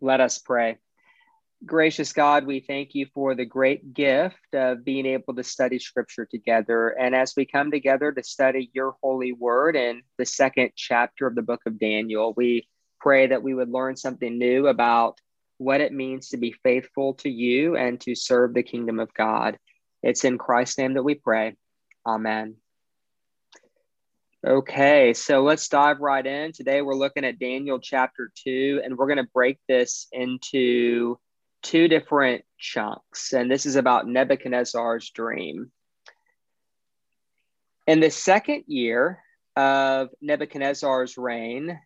[0.00, 0.78] Let us pray.
[1.64, 6.26] Gracious God, we thank you for the great gift of being able to study scripture
[6.26, 6.88] together.
[6.88, 11.34] And as we come together to study your holy word in the second chapter of
[11.34, 12.68] the book of Daniel, we
[13.00, 15.20] pray that we would learn something new about
[15.58, 19.58] what it means to be faithful to you and to serve the kingdom of God.
[20.02, 21.56] It's in Christ's name that we pray.
[22.06, 22.56] Amen.
[24.46, 26.52] Okay, so let's dive right in.
[26.52, 31.18] Today we're looking at Daniel chapter 2, and we're going to break this into
[31.62, 33.32] two different chunks.
[33.32, 35.72] And this is about Nebuchadnezzar's dream.
[37.86, 39.20] In the second year
[39.56, 41.80] of Nebuchadnezzar's reign,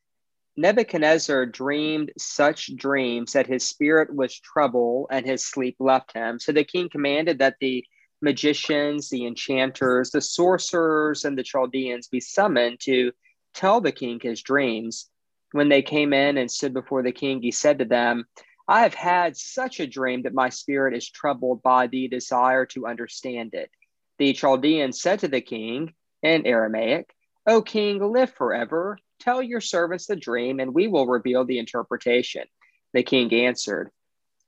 [0.56, 6.40] Nebuchadnezzar dreamed such dreams that his spirit was troubled and his sleep left him.
[6.40, 7.84] So the king commanded that the
[8.20, 13.12] magicians, the enchanters, the sorcerers, and the Chaldeans be summoned to
[13.54, 15.08] tell the king his dreams.
[15.52, 18.26] When they came in and stood before the king, he said to them,
[18.66, 22.86] I have had such a dream that my spirit is troubled by the desire to
[22.86, 23.70] understand it.
[24.18, 27.14] The Chaldeans said to the king in Aramaic,
[27.46, 28.98] O king, live forever.
[29.20, 32.44] Tell your servants the dream, and we will reveal the interpretation.
[32.92, 33.90] The king answered,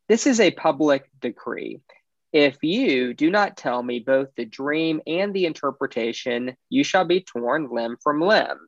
[0.07, 1.81] This is a public decree
[2.33, 7.21] if you do not tell me both the dream and the interpretation, you shall be
[7.21, 8.59] torn limb from limb,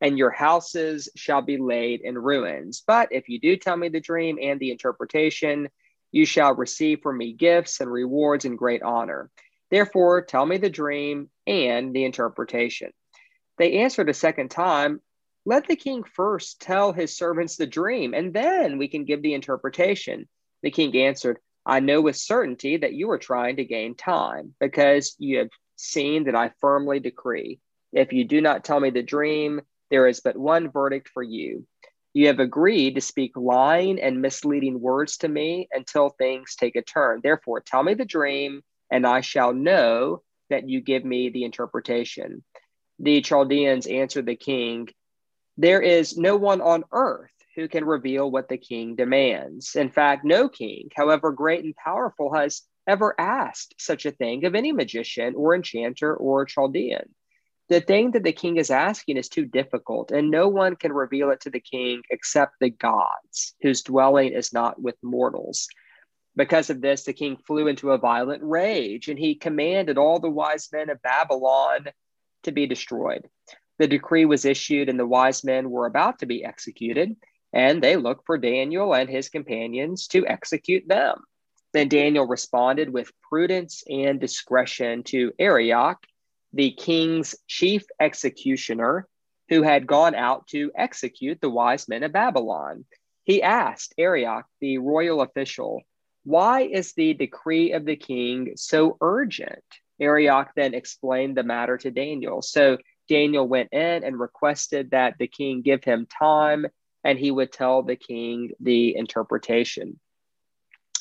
[0.00, 2.82] and your houses shall be laid in ruins.
[2.84, 5.68] But if you do tell me the dream and the interpretation,
[6.10, 9.30] you shall receive from me gifts and rewards and great honor.
[9.70, 12.92] Therefore, tell me the dream and the interpretation.
[13.56, 15.00] They answered a second time,
[15.46, 19.34] Let the king first tell his servants the dream, and then we can give the
[19.34, 20.28] interpretation.
[20.62, 25.14] The king answered, I know with certainty that you are trying to gain time because
[25.18, 27.60] you have seen that I firmly decree.
[27.92, 31.66] If you do not tell me the dream, there is but one verdict for you.
[32.14, 36.82] You have agreed to speak lying and misleading words to me until things take a
[36.82, 37.20] turn.
[37.22, 42.44] Therefore, tell me the dream, and I shall know that you give me the interpretation.
[42.98, 44.88] The Chaldeans answered the king,
[45.56, 49.76] There is no one on earth who can reveal what the king demands.
[49.76, 54.54] In fact, no king, however great and powerful, has ever asked such a thing of
[54.54, 57.14] any magician or enchanter or Chaldean.
[57.68, 61.30] The thing that the king is asking is too difficult, and no one can reveal
[61.30, 65.68] it to the king except the gods, whose dwelling is not with mortals.
[66.34, 70.30] Because of this, the king flew into a violent rage, and he commanded all the
[70.30, 71.88] wise men of Babylon
[72.42, 73.28] to be destroyed.
[73.78, 77.16] The decree was issued, and the wise men were about to be executed
[77.52, 81.22] and they looked for Daniel and his companions to execute them.
[81.72, 85.98] Then Daniel responded with prudence and discretion to Arioch,
[86.52, 89.08] the king's chief executioner,
[89.48, 92.84] who had gone out to execute the wise men of Babylon.
[93.24, 95.82] He asked Arioch, the royal official,
[96.24, 99.64] Why is the decree of the king so urgent?
[100.00, 102.42] Arioch then explained the matter to Daniel.
[102.42, 106.66] So Daniel went in and requested that the king give him time
[107.04, 109.98] and he would tell the king the interpretation.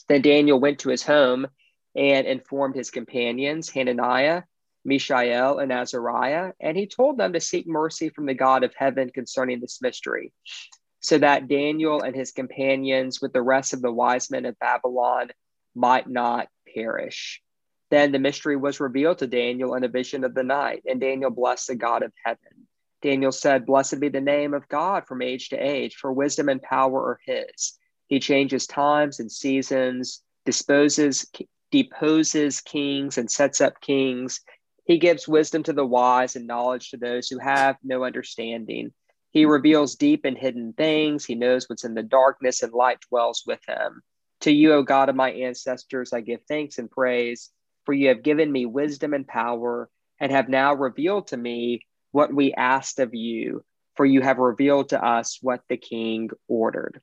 [0.07, 1.47] Then Daniel went to his home
[1.95, 4.43] and informed his companions, Hananiah,
[4.83, 9.09] Mishael, and Azariah, and he told them to seek mercy from the God of heaven
[9.09, 10.33] concerning this mystery,
[11.01, 15.29] so that Daniel and his companions, with the rest of the wise men of Babylon,
[15.75, 17.41] might not perish.
[17.91, 21.29] Then the mystery was revealed to Daniel in a vision of the night, and Daniel
[21.29, 22.67] blessed the God of heaven.
[23.01, 26.61] Daniel said, Blessed be the name of God from age to age, for wisdom and
[26.61, 27.77] power are his.
[28.07, 31.25] He changes times and seasons, disposes,
[31.71, 34.41] deposes kings, and sets up kings.
[34.85, 38.91] He gives wisdom to the wise and knowledge to those who have no understanding.
[39.31, 41.25] He reveals deep and hidden things.
[41.25, 44.01] He knows what's in the darkness, and light dwells with him.
[44.41, 47.49] To you, O God of my ancestors, I give thanks and praise,
[47.85, 49.89] for you have given me wisdom and power,
[50.19, 53.63] and have now revealed to me what we asked of you,
[53.95, 57.01] for you have revealed to us what the king ordered.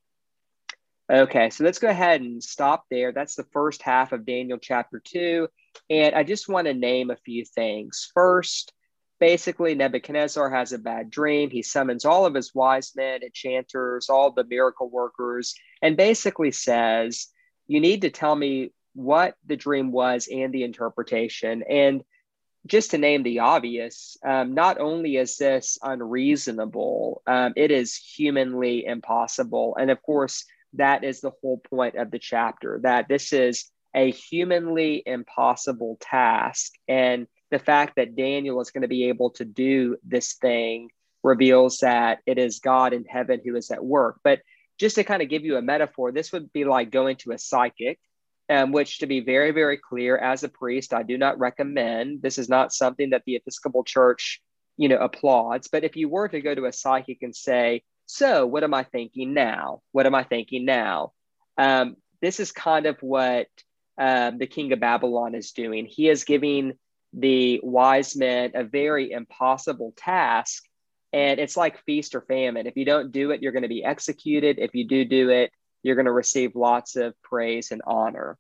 [1.11, 3.13] Okay, so let's go ahead and stop there.
[3.13, 5.49] That's the first half of Daniel chapter 2.
[5.89, 8.11] And I just want to name a few things.
[8.13, 8.75] First,
[9.19, 11.49] basically, Nebuchadnezzar has a bad dream.
[11.49, 17.29] He summons all of his wise men, enchanters, all the miracle workers, and basically says,
[17.67, 21.63] You need to tell me what the dream was and the interpretation.
[21.71, 22.03] And
[22.67, 28.85] just to name the obvious, um, not only is this unreasonable, um, it is humanly
[28.85, 29.77] impossible.
[29.81, 30.45] And of course,
[30.75, 36.73] that is the whole point of the chapter that this is a humanly impossible task.
[36.87, 40.91] And the fact that Daniel is going to be able to do this thing
[41.23, 44.21] reveals that it is God in heaven who is at work.
[44.23, 44.41] But
[44.79, 47.39] just to kind of give you a metaphor, this would be like going to a
[47.39, 47.99] psychic,
[48.49, 52.23] um, which, to be very, very clear, as a priest, I do not recommend.
[52.23, 54.41] This is not something that the Episcopal Church,
[54.77, 55.69] you know, applauds.
[55.69, 58.85] But if you were to go to a psychic and say, "So, what am I
[58.85, 59.83] thinking now?
[59.93, 61.13] What am I thinking now?"
[61.57, 63.49] Um, this is kind of what
[63.99, 65.87] um, the king of Babylon is doing.
[65.87, 66.75] He is giving
[67.13, 70.65] the wise men a very impossible task
[71.13, 72.67] and it's like feast or famine.
[72.67, 74.59] If you don't do it, you're going to be executed.
[74.59, 75.51] If you do do it,
[75.83, 78.39] you're going to receive lots of praise and honor.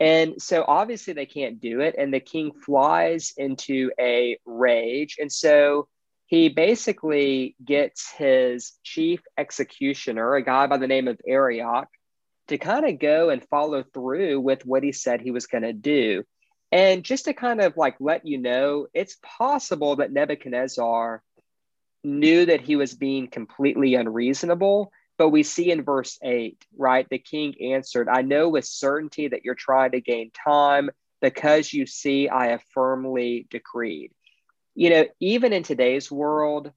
[0.00, 1.96] And so obviously they can't do it.
[1.98, 5.16] And the king flies into a rage.
[5.18, 5.88] And so
[6.26, 11.88] he basically gets his chief executioner, a guy by the name of Arioch,
[12.48, 15.72] to kind of go and follow through with what he said he was going to
[15.72, 16.22] do.
[16.70, 21.22] And just to kind of like let you know, it's possible that Nebuchadnezzar
[22.04, 24.92] knew that he was being completely unreasonable.
[25.18, 27.06] But we see in verse 8, right?
[27.10, 31.86] The king answered, I know with certainty that you're trying to gain time because you
[31.86, 34.12] see I have firmly decreed.
[34.74, 36.70] You know, even in today's world,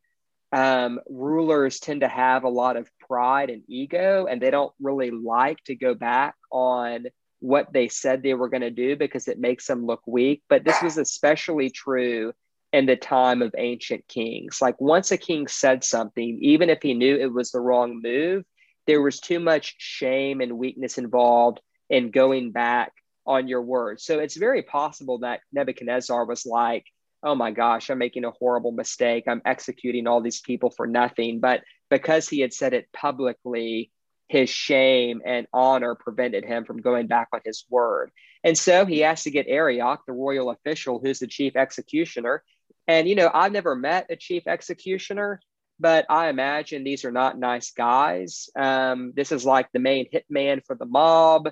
[0.52, 5.12] um, rulers tend to have a lot of pride and ego, and they don't really
[5.12, 7.06] like to go back on
[7.40, 10.44] what they said they were going to do because it makes them look weak.
[10.50, 12.34] But this was especially true
[12.74, 14.62] in the time of ancient kings.
[14.62, 18.46] Like once a king said something, even if he knew it was the wrong move,
[18.88, 21.60] there was too much shame and weakness involved
[21.90, 22.94] in going back
[23.26, 24.00] on your word.
[24.00, 26.86] So it's very possible that Nebuchadnezzar was like,
[27.24, 29.26] oh my gosh, I'm making a horrible mistake.
[29.28, 31.40] I'm executing all these people for nothing.
[31.40, 33.92] But because he had said it publicly,
[34.28, 38.12] his shame and honor prevented him from going back on his word.
[38.44, 42.44] And so he has to get Arioch, the royal official who's the chief executioner,
[42.88, 45.40] and, you know, I've never met a chief executioner,
[45.80, 48.50] but I imagine these are not nice guys.
[48.56, 51.50] Um, this is like the main hitman for the mob.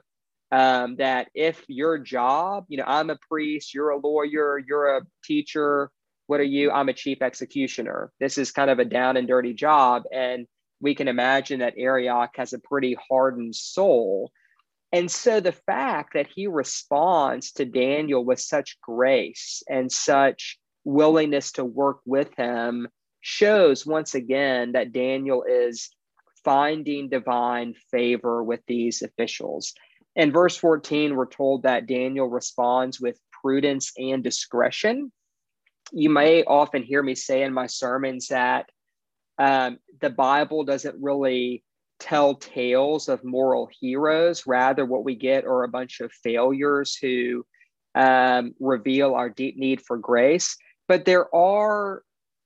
[0.51, 5.01] Um, that if your job, you know, I'm a priest, you're a lawyer, you're a
[5.23, 5.91] teacher,
[6.29, 6.69] what are you?
[6.71, 8.11] I'm a chief executioner.
[8.19, 10.03] This is kind of a down and dirty job.
[10.13, 10.45] And
[10.79, 14.31] we can imagine that Arioch has a pretty hardened soul.
[14.91, 21.51] And so the fact that he responds to Daniel with such grace and such willingness
[21.53, 22.87] to work with him
[23.21, 25.89] shows once again that Daniel is
[26.43, 29.73] finding divine favor with these officials.
[30.15, 35.11] In verse 14, we're told that Daniel responds with prudence and discretion.
[35.91, 38.69] You may often hear me say in my sermons that
[39.37, 41.63] um, the Bible doesn't really
[41.99, 44.47] tell tales of moral heroes.
[44.47, 47.45] Rather, what we get are a bunch of failures who
[47.95, 50.55] um, reveal our deep need for grace.
[50.89, 52.01] But there are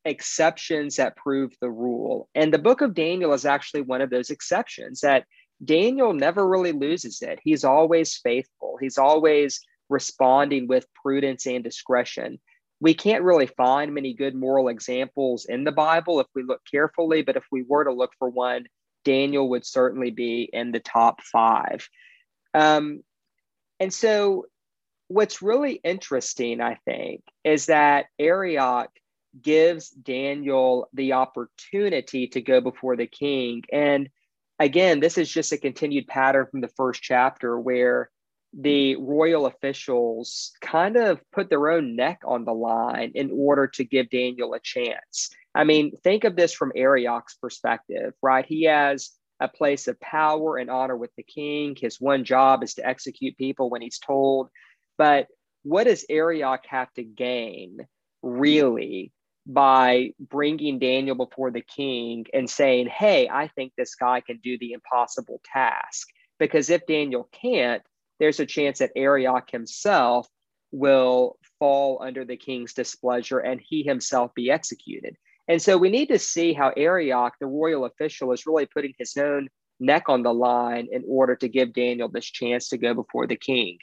[0.05, 2.29] exceptions that prove the rule.
[2.35, 5.25] And the book of Daniel is actually one of those exceptions that
[5.63, 7.39] Daniel never really loses it.
[7.41, 12.39] He's always faithful, he's always responding with prudence and discretion.
[12.79, 17.21] We can't really find many good moral examples in the Bible if we look carefully,
[17.21, 18.65] but if we were to look for one,
[19.05, 21.87] Daniel would certainly be in the top five.
[22.53, 23.03] Um,
[23.79, 24.47] and so
[25.13, 28.89] what's really interesting, I think, is that Arioch
[29.39, 33.63] gives Daniel the opportunity to go before the king.
[33.71, 34.09] And
[34.59, 38.09] again, this is just a continued pattern from the first chapter where
[38.55, 43.83] the royal officials kind of put their own neck on the line in order to
[43.83, 45.29] give Daniel a chance.
[45.55, 48.45] I mean, think of this from Arioch's perspective, right?
[48.45, 51.75] He has a place of power and honor with the king.
[51.79, 54.49] His one job is to execute people when he's told.
[54.97, 55.27] But
[55.63, 57.87] what does Arioch have to gain
[58.21, 59.11] really
[59.45, 64.57] by bringing Daniel before the king and saying, Hey, I think this guy can do
[64.57, 66.07] the impossible task?
[66.39, 67.81] Because if Daniel can't,
[68.19, 70.27] there's a chance that Arioch himself
[70.71, 75.15] will fall under the king's displeasure and he himself be executed.
[75.47, 79.15] And so we need to see how Arioch, the royal official, is really putting his
[79.17, 83.27] own neck on the line in order to give Daniel this chance to go before
[83.27, 83.77] the king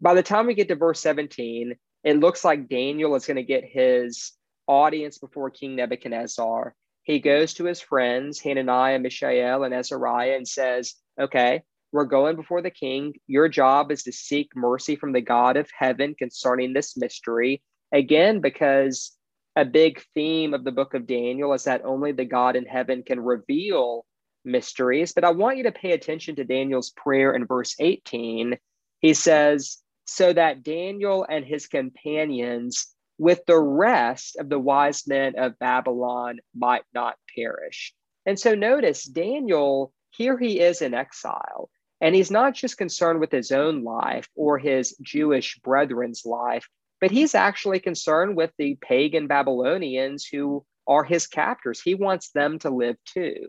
[0.00, 1.74] by the time we get to verse 17,
[2.04, 4.32] it looks like Daniel is going to get his
[4.66, 6.74] audience before King Nebuchadnezzar.
[7.02, 12.62] He goes to his friends, Hananiah, Mishael, and Azariah, and says, Okay, we're going before
[12.62, 13.14] the king.
[13.26, 17.62] Your job is to seek mercy from the God of heaven concerning this mystery.
[17.92, 19.16] Again, because
[19.56, 23.02] a big theme of the book of Daniel is that only the God in heaven
[23.02, 24.04] can reveal
[24.44, 25.12] mysteries.
[25.12, 28.56] But I want you to pay attention to Daniel's prayer in verse 18.
[29.00, 35.38] He says, so that Daniel and his companions, with the rest of the wise men
[35.38, 37.92] of Babylon, might not perish.
[38.24, 41.68] And so notice Daniel here he is in exile.
[42.00, 46.66] And he's not just concerned with his own life or his Jewish brethren's life,
[47.00, 51.82] but he's actually concerned with the pagan Babylonians who are his captors.
[51.82, 53.48] He wants them to live too.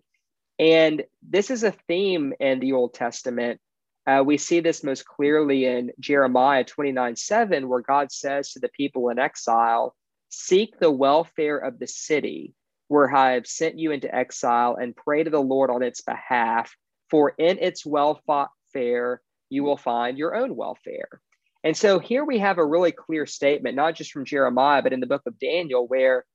[0.58, 3.62] And this is a theme in the Old Testament.
[4.10, 8.70] Uh, we see this most clearly in Jeremiah 29 7, where God says to the
[8.70, 9.96] people in exile,
[10.30, 12.56] Seek the welfare of the city
[12.88, 16.76] where I have sent you into exile and pray to the Lord on its behalf,
[17.12, 21.22] for in its welfare you will find your own welfare.
[21.64, 25.02] And so here we have a really clear statement, not just from Jeremiah, but in
[25.02, 26.26] the book of Daniel, where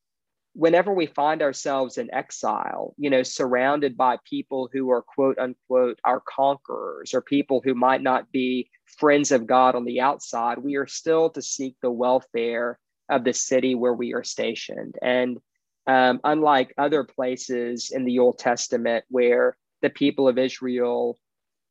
[0.55, 5.99] whenever we find ourselves in exile, you know, surrounded by people who are quote unquote
[6.05, 10.77] our conquerors or people who might not be friends of God on the outside, we
[10.77, 14.95] are still to seek the welfare of the city where we are stationed.
[15.03, 15.39] And
[15.87, 21.19] um, unlike other places in the Old Testament where the people of Israel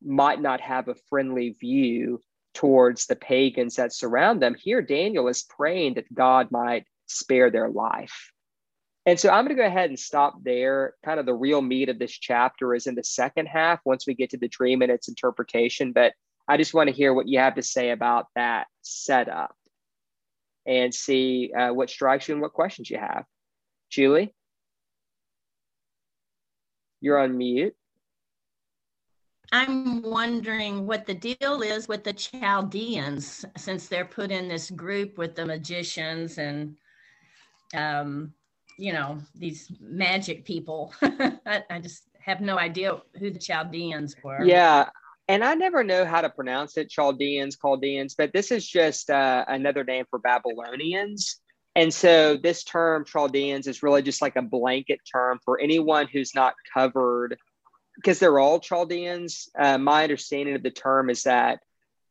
[0.03, 2.21] might not have a friendly view
[2.53, 7.69] towards the pagans that surround them, here Daniel is praying that God might spare their
[7.69, 8.32] life.
[9.05, 10.93] And so I'm going to go ahead and stop there.
[11.03, 14.13] Kind of the real meat of this chapter is in the second half once we
[14.13, 15.91] get to the dream and its interpretation.
[15.91, 16.13] But
[16.47, 19.55] I just want to hear what you have to say about that setup
[20.65, 23.25] and see uh, what strikes you and what questions you have.
[23.89, 24.33] Julie,
[27.01, 27.75] you're on mute.
[29.51, 35.17] I'm wondering what the deal is with the Chaldeans since they're put in this group
[35.17, 36.75] with the magicians and,
[37.75, 38.33] um,
[38.77, 40.93] you know, these magic people.
[41.01, 44.43] I, I, just have no idea who the Chaldeans were.
[44.43, 44.89] Yeah.
[45.27, 49.45] And I never know how to pronounce it, Chaldeans, Chaldeans, but this is just uh,
[49.47, 51.39] another name for Babylonians.
[51.75, 56.35] And so this term, Chaldeans, is really just like a blanket term for anyone who's
[56.35, 57.37] not covered
[57.95, 59.49] because they're all Chaldeans.
[59.57, 61.59] Uh, my understanding of the term is that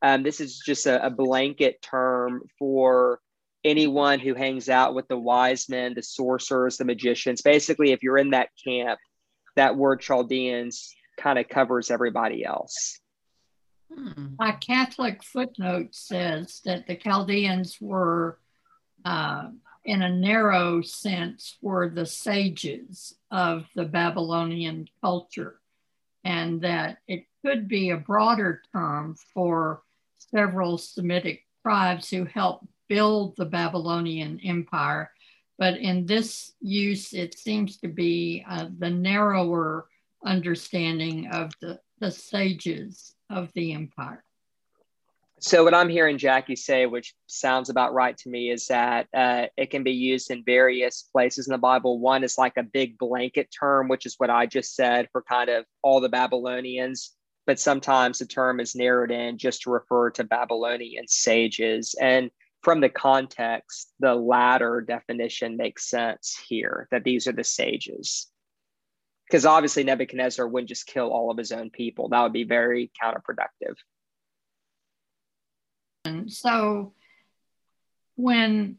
[0.00, 3.20] um, this is just a, a, blanket term for
[3.64, 7.42] anyone who hangs out with the wise men, the sorcerers, the magicians.
[7.42, 8.98] Basically, if you're in that camp,
[9.56, 13.00] that word Chaldeans kind of covers everybody else.
[13.94, 14.34] Hmm.
[14.38, 18.38] My Catholic footnote says that the Chaldeans were,
[19.04, 19.48] uh,
[19.84, 25.58] in a narrow sense, were the sages of the Babylonian culture
[26.24, 29.82] and that it could be a broader term for
[30.30, 35.10] several Semitic tribes who helped build the Babylonian Empire.
[35.56, 39.86] But in this use, it seems to be uh, the narrower
[40.26, 44.22] understanding of the, the sages of the empire.
[45.40, 49.46] So what I'm hearing Jackie say, which sounds about right to me, is that uh,
[49.56, 51.98] it can be used in various places in the Bible.
[51.98, 55.48] One is like a big blanket term, which is what I just said for kind
[55.48, 57.16] of all the Babylonians.
[57.46, 61.94] But sometimes the term is narrowed in just to refer to Babylonian sages.
[62.00, 62.30] And
[62.62, 68.28] from the context, the latter definition makes sense here that these are the sages.
[69.26, 72.08] Because obviously Nebuchadnezzar wouldn't just kill all of his own people.
[72.08, 73.74] That would be very counterproductive.
[76.04, 76.92] And so
[78.14, 78.76] when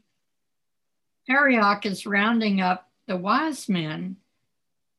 [1.30, 4.18] Arioch is rounding up the wise men,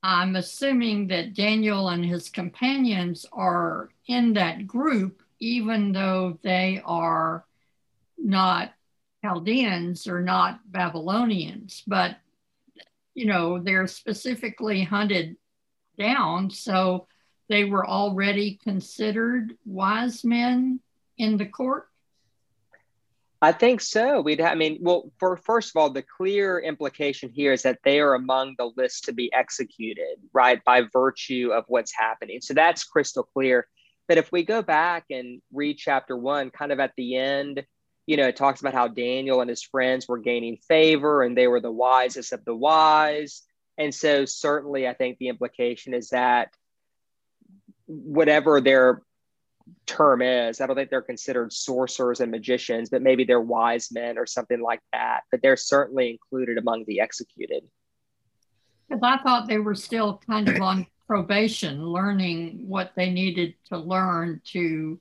[0.02, 7.46] I'm assuming that Daniel and his companions are in that group, even though they are
[8.18, 8.73] not
[9.24, 12.16] Chaldeans are not Babylonians, but
[13.14, 15.36] you know, they're specifically hunted
[15.96, 16.50] down.
[16.50, 17.06] So
[17.48, 20.80] they were already considered wise men
[21.16, 21.88] in the court.
[23.40, 24.20] I think so.
[24.20, 28.00] We'd, I mean, well, for first of all, the clear implication here is that they
[28.00, 32.40] are among the list to be executed, right, by virtue of what's happening.
[32.42, 33.68] So that's crystal clear.
[34.06, 37.64] But if we go back and read chapter one, kind of at the end,
[38.06, 41.46] you know, it talks about how Daniel and his friends were gaining favor and they
[41.46, 43.42] were the wisest of the wise.
[43.78, 46.50] And so, certainly, I think the implication is that
[47.86, 49.02] whatever their
[49.86, 50.60] term is.
[50.60, 54.60] I don't think they're considered sorcerers and magicians, but maybe they're wise men or something
[54.60, 55.22] like that.
[55.30, 57.64] But they're certainly included among the executed.
[58.88, 63.78] Because I thought they were still kind of on probation, learning what they needed to
[63.78, 65.00] learn to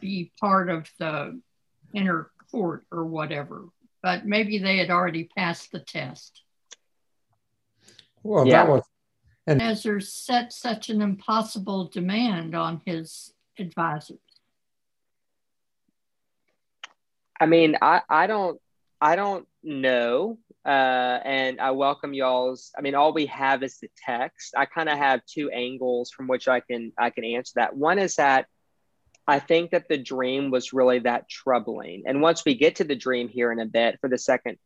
[0.00, 1.40] be part of the
[1.92, 3.66] inner court or whatever.
[4.02, 6.42] But maybe they had already passed the test.
[8.22, 8.64] Well, yeah.
[8.64, 8.82] that was.
[9.46, 14.18] And Ezra set such an impossible demand on his advisors?
[17.40, 18.60] I mean, I, I don't
[19.00, 22.72] I don't know uh, and I welcome y'all's.
[22.76, 24.54] I mean, all we have is the text.
[24.54, 27.74] I kind of have two angles from which I can I can answer that.
[27.74, 28.46] One is that
[29.28, 32.96] I think that the dream was really that troubling, and once we get to the
[32.96, 34.56] dream here in a bit for the second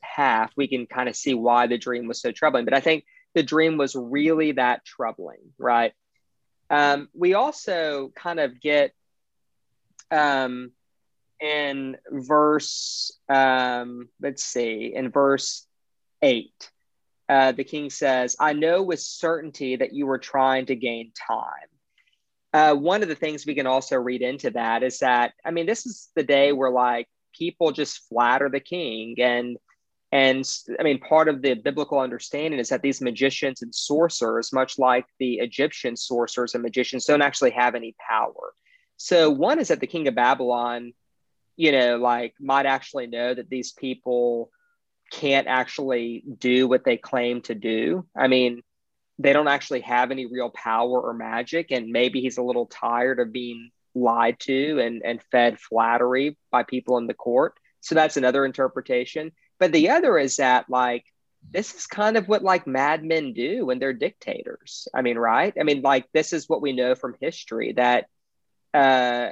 [0.00, 2.64] half, we can kind of see why the dream was so troubling.
[2.64, 5.92] But I think the dream was really that troubling, right?
[6.70, 8.92] Um, we also kind of get
[10.10, 10.70] um,
[11.40, 15.66] in verse, um, let's see, in verse
[16.22, 16.70] eight,
[17.28, 21.68] uh, the king says, I know with certainty that you were trying to gain time.
[22.56, 25.66] Uh, one of the things we can also read into that is that, I mean,
[25.66, 29.58] this is the day where like people just flatter the king and
[30.12, 30.48] and
[30.78, 35.04] I mean, part of the biblical understanding is that these magicians and sorcerers, much like
[35.18, 38.54] the Egyptian sorcerers and magicians, don't actually have any power.
[38.96, 40.92] So, one is that the king of Babylon
[41.56, 44.50] you know, like might actually know that these people
[45.10, 48.06] can't actually do what they claim to do.
[48.16, 48.62] I mean,
[49.18, 53.18] they don't actually have any real power or magic, and maybe he's a little tired
[53.18, 57.54] of being lied to and, and fed flattery by people in the court.
[57.80, 59.32] So that's another interpretation.
[59.58, 61.04] But the other is that, like,
[61.50, 64.88] this is kind of what like madmen do when they're dictators.
[64.94, 65.54] I mean, right?
[65.58, 68.06] I mean, like, this is what we know from history that
[68.74, 69.30] uh,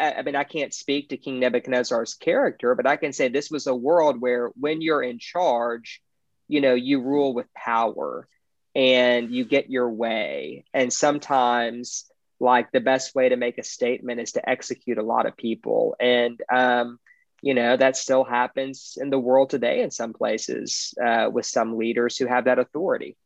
[0.00, 3.50] I, I, mean, I can't speak to King Nebuchadnezzar's character, but I can say this
[3.50, 6.02] was a world where when you're in charge,
[6.48, 8.28] you know, you rule with power
[8.74, 10.64] and you get your way.
[10.74, 15.26] And sometimes, like, the best way to make a statement is to execute a lot
[15.26, 15.96] of people.
[16.00, 16.98] And, um,
[17.40, 21.76] you know, that still happens in the world today in some places uh, with some
[21.76, 23.16] leaders who have that authority.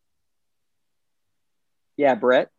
[1.97, 2.51] Yeah, Brett?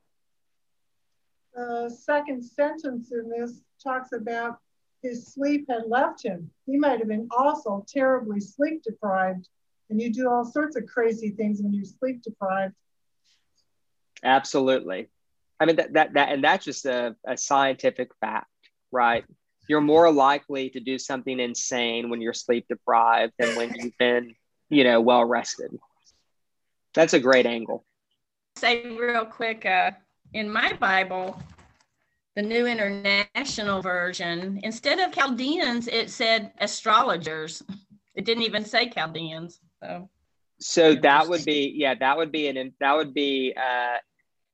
[1.54, 4.58] The second sentence in this talks about
[5.02, 6.52] his sleep had left him.
[6.66, 9.48] He might have been also terribly sleep deprived,
[9.90, 12.76] and you do all sorts of crazy things when you're sleep deprived.
[14.24, 15.10] Absolutely.
[15.60, 18.48] I mean that that, that and that's just a, a scientific fact,
[18.92, 19.26] right?
[19.68, 24.36] You're more likely to do something insane when you're sleep deprived than when you've been,
[24.70, 25.78] you know, well rested.
[26.96, 27.86] That's a great angle.
[28.56, 29.92] Say real quick, uh,
[30.34, 31.42] in my Bible,
[32.36, 37.64] the New International Version, instead of Chaldeans, it said astrologers.
[38.16, 39.60] It didn't even say Chaldeans.
[39.82, 40.10] So,
[40.60, 43.98] so that would be yeah, that would be an that would be uh,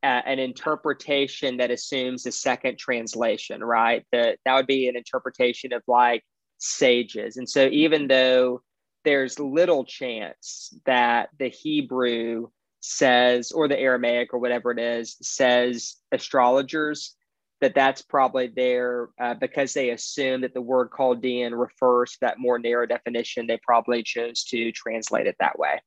[0.06, 4.06] uh, an interpretation that assumes a second translation, right?
[4.12, 6.24] That that would be an interpretation of like
[6.58, 8.62] sages, and so even though
[9.04, 12.48] there's little chance that the Hebrew
[12.82, 17.16] says, or the Aramaic or whatever it is, says astrologers,
[17.66, 22.38] that that's probably there uh, because they assume that the word Chaldean refers to that
[22.38, 23.48] more narrow definition.
[23.48, 25.82] They probably chose to translate it that way.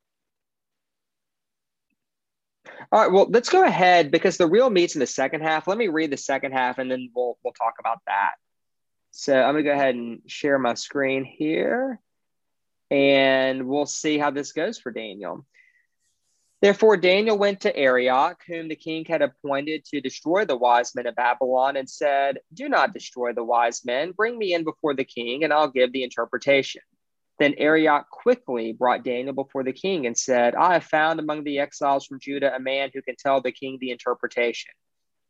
[2.91, 5.69] All right, well, let's go ahead because the real meat's in the second half.
[5.69, 8.33] Let me read the second half and then we'll we'll talk about that.
[9.13, 12.01] So I'm gonna go ahead and share my screen here
[12.91, 15.47] and we'll see how this goes for Daniel.
[16.61, 21.07] Therefore, Daniel went to Arioch, whom the king had appointed to destroy the wise men
[21.07, 24.11] of Babylon, and said, Do not destroy the wise men.
[24.11, 26.83] Bring me in before the king, and I'll give the interpretation.
[27.39, 31.61] Then Arioch quickly brought Daniel before the king and said, I have found among the
[31.61, 34.73] exiles from Judah a man who can tell the king the interpretation.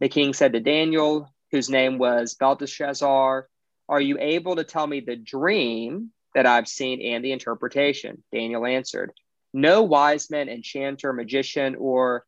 [0.01, 3.49] The king said to Daniel, whose name was Belteshazzar,
[3.91, 8.23] Are you able to tell me the dream that I've seen and the interpretation?
[8.33, 9.13] Daniel answered,
[9.53, 12.25] no wise man, enchanter, magician, or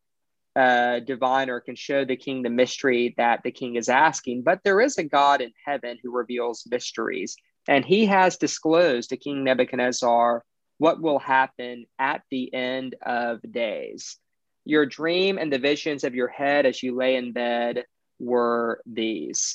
[0.56, 4.80] uh, diviner can show the king the mystery that the king is asking, but there
[4.80, 7.36] is a God in heaven who reveals mysteries.
[7.68, 10.42] And he has disclosed to King Nebuchadnezzar
[10.78, 14.16] what will happen at the end of days.
[14.64, 17.84] Your dream and the visions of your head as you lay in bed
[18.18, 19.54] were these.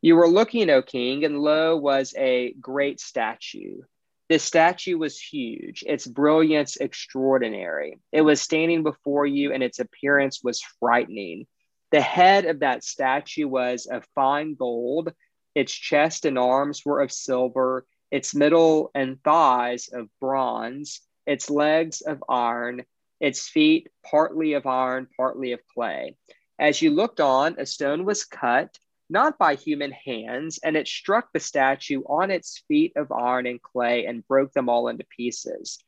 [0.00, 3.82] You were looking, O king, and lo was a great statue
[4.28, 7.98] this statue was huge, its brilliance extraordinary.
[8.12, 11.46] It was standing before you, and its appearance was frightening.
[11.90, 15.12] The head of that statue was of fine gold,
[15.54, 22.00] its chest and arms were of silver, its middle and thighs of bronze, its legs
[22.00, 22.84] of iron,
[23.20, 26.16] its feet partly of iron, partly of clay.
[26.58, 31.32] As you looked on, a stone was cut not by human hands, and it struck
[31.32, 35.78] the statue on its feet of iron and clay and broke them all into pieces.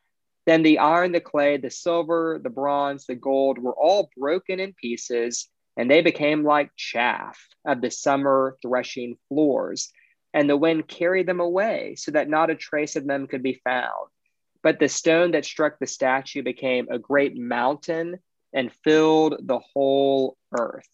[0.46, 4.74] Then the iron, the clay, the silver, the bronze, the gold were all broken in
[4.74, 9.90] pieces, and they became like chaff of the summer threshing floors.
[10.35, 13.61] And the wind carried them away, so that not a trace of them could be
[13.64, 14.09] found.
[14.62, 18.18] But the stone that struck the statue became a great mountain
[18.53, 20.88] and filled the whole earth.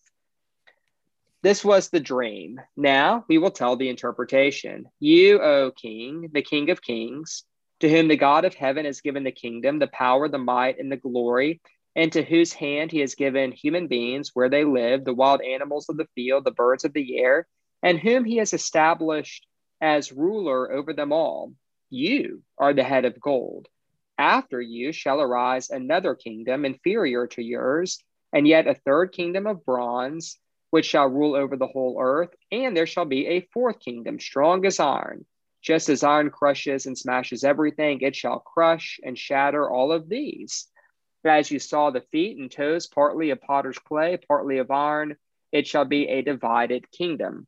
[1.42, 2.60] This was the dream.
[2.76, 4.84] Now we will tell the interpretation.
[4.98, 7.44] You, O king, the king of kings,
[7.80, 10.92] to whom the God of heaven has given the kingdom, the power, the might, and
[10.92, 11.62] the glory,
[11.96, 15.88] and to whose hand he has given human beings where they live, the wild animals
[15.88, 17.46] of the field, the birds of the air,
[17.82, 19.46] and whom he has established
[19.80, 21.54] as ruler over them all.
[21.88, 23.66] You are the head of gold.
[24.18, 27.98] After you shall arise another kingdom inferior to yours,
[28.30, 30.38] and yet a third kingdom of bronze
[30.70, 34.64] which shall rule over the whole earth, and there shall be a fourth kingdom, strong
[34.64, 35.24] as iron.
[35.62, 40.68] Just as iron crushes and smashes everything, it shall crush and shatter all of these.
[41.24, 45.16] As you saw the feet and toes, partly of potter's clay, partly of iron,
[45.52, 47.46] it shall be a divided kingdom.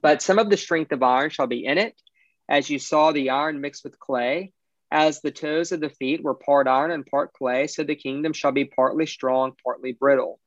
[0.00, 2.00] But some of the strength of iron shall be in it,
[2.48, 4.52] as you saw the iron mixed with clay.
[4.90, 8.32] As the toes of the feet were part iron and part clay, so the kingdom
[8.32, 10.40] shall be partly strong, partly brittle.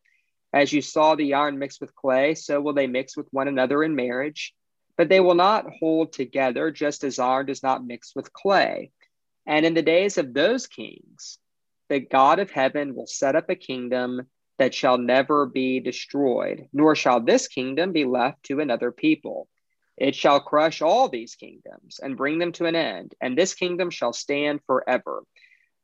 [0.54, 3.84] As you saw the iron mixed with clay, so will they mix with one another
[3.84, 4.54] in marriage,
[4.98, 8.92] but they will not hold together, just as iron does not mix with clay.
[9.46, 11.40] And in the days of those kings,
[11.90, 16.96] the God of heaven will set up a kingdom that shall never be destroyed, nor
[16.96, 19.48] shall this kingdom be left to another people.
[19.98, 23.90] It shall crush all these kingdoms and bring them to an end, and this kingdom
[23.90, 25.24] shall stand forever.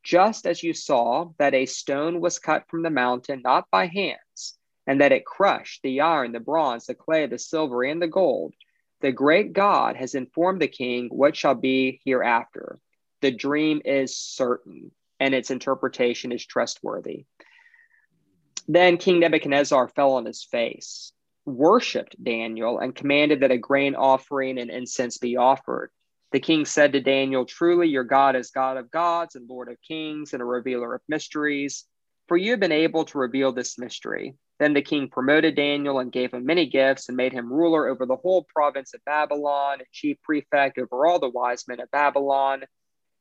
[0.08, 4.58] Just as you saw that a stone was cut from the mountain, not by hands,
[4.88, 8.54] and that it crushed the iron, the bronze, the clay, the silver, and the gold.
[9.02, 12.80] The great God has informed the king what shall be hereafter.
[13.20, 17.26] The dream is certain, and its interpretation is trustworthy.
[18.66, 21.12] Then King Nebuchadnezzar fell on his face,
[21.44, 25.92] worshiped Daniel, and commanded that a grain offering and incense be offered.
[26.32, 29.78] The king said to Daniel, Truly, your God is God of gods and Lord of
[29.82, 31.86] kings and a revealer of mysteries,
[32.28, 34.36] for you have been able to reveal this mystery.
[34.60, 38.06] Then the king promoted Daniel and gave him many gifts and made him ruler over
[38.06, 42.66] the whole province of Babylon and chief prefect over all the wise men of Babylon.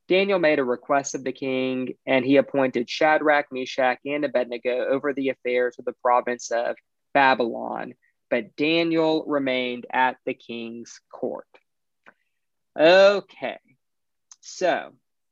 [0.08, 5.12] Daniel made a request of the king, and he appointed Shadrach, Meshach, and Abednego over
[5.12, 6.76] the affairs of the province of
[7.12, 7.94] Babylon.
[8.30, 11.46] But Daniel remained at the king's court.
[12.78, 13.58] Okay,
[14.40, 14.90] so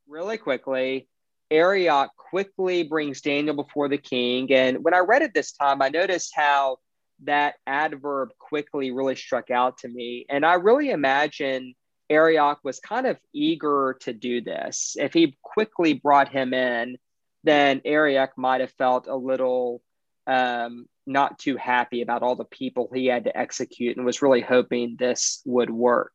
[0.08, 1.08] really quickly,
[1.50, 4.50] Arioch quickly brings Daniel before the king.
[4.50, 6.78] And when I read it this time, I noticed how
[7.24, 10.24] that adverb quickly really struck out to me.
[10.30, 11.74] And I really imagine
[12.08, 14.96] Arioch was kind of eager to do this.
[14.98, 16.96] If he quickly brought him in,
[17.44, 19.82] then Arioch might have felt a little
[20.26, 24.40] um, not too happy about all the people he had to execute and was really
[24.40, 26.12] hoping this would work.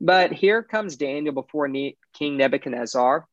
[0.00, 3.26] But here comes Daniel before ne- King Nebuchadnezzar.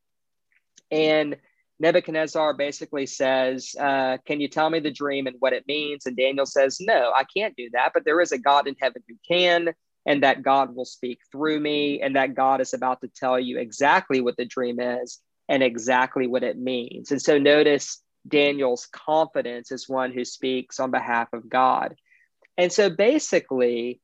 [0.90, 1.36] And
[1.80, 6.06] Nebuchadnezzar basically says, uh, Can you tell me the dream and what it means?
[6.06, 9.02] And Daniel says, No, I can't do that, but there is a God in heaven
[9.08, 9.72] who can,
[10.04, 13.58] and that God will speak through me, and that God is about to tell you
[13.58, 17.10] exactly what the dream is and exactly what it means.
[17.10, 21.94] And so notice Daniel's confidence as one who speaks on behalf of God.
[22.56, 24.00] And so basically,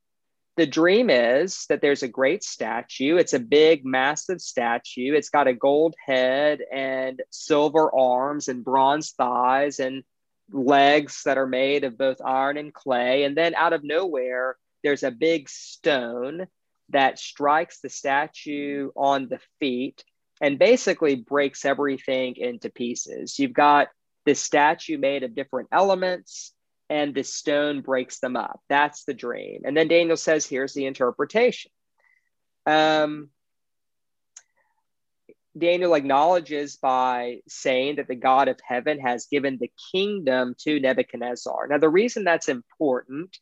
[0.56, 3.16] the dream is that there's a great statue.
[3.16, 5.14] It's a big, massive statue.
[5.14, 10.04] It's got a gold head and silver arms and bronze thighs and
[10.52, 13.24] legs that are made of both iron and clay.
[13.24, 16.46] And then out of nowhere, there's a big stone
[16.90, 20.04] that strikes the statue on the feet
[20.40, 23.38] and basically breaks everything into pieces.
[23.38, 23.88] You've got
[24.24, 26.53] this statue made of different elements
[26.94, 28.60] and the stone breaks them up.
[28.68, 29.62] That's the dream.
[29.64, 31.72] And then Daniel says, here's the interpretation.
[32.66, 33.30] Um,
[35.58, 41.66] Daniel acknowledges by saying that the God of heaven has given the kingdom to Nebuchadnezzar.
[41.66, 43.36] Now, the reason that's important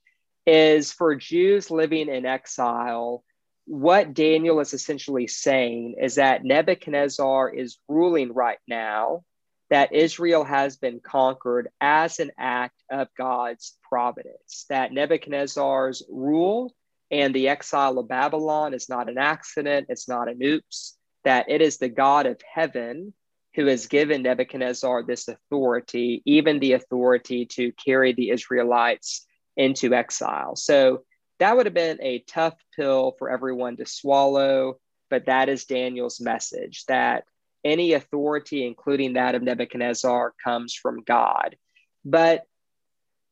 [0.46, 3.22] is for Jews living in exile,
[3.66, 9.24] what Daniel is essentially saying is that Nebuchadnezzar is ruling right now
[9.72, 16.74] that Israel has been conquered as an act of God's providence, that Nebuchadnezzar's rule
[17.10, 21.62] and the exile of Babylon is not an accident, it's not an oops, that it
[21.62, 23.14] is the God of heaven
[23.54, 30.54] who has given Nebuchadnezzar this authority, even the authority to carry the Israelites into exile.
[30.54, 31.04] So
[31.38, 34.76] that would have been a tough pill for everyone to swallow,
[35.08, 37.24] but that is Daniel's message that
[37.64, 41.56] any authority, including that of Nebuchadnezzar, comes from God.
[42.04, 42.44] But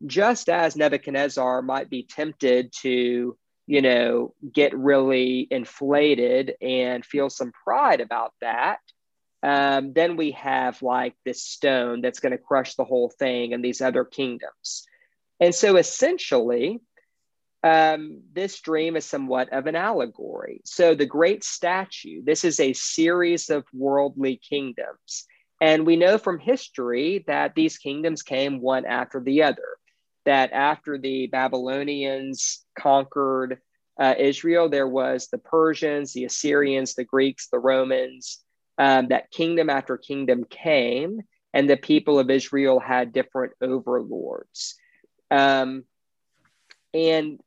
[0.06, 7.52] just as Nebuchadnezzar might be tempted to, you know, get really inflated and feel some
[7.64, 8.78] pride about that,
[9.42, 13.64] um, then we have like this stone that's going to crush the whole thing and
[13.64, 14.86] these other kingdoms.
[15.40, 16.80] And so essentially,
[17.62, 20.62] um, this dream is somewhat of an allegory.
[20.64, 25.26] So the great statue, this is a series of worldly kingdoms.
[25.60, 29.76] And we know from history that these kingdoms came one after the other.
[30.24, 33.58] That after the Babylonians conquered
[33.98, 38.38] uh, Israel, there was the Persians, the Assyrians, the Greeks, the Romans.
[38.78, 41.20] Um, that kingdom after kingdom came,
[41.52, 44.76] and the people of Israel had different overlords.
[45.30, 45.84] Um,
[46.94, 47.40] and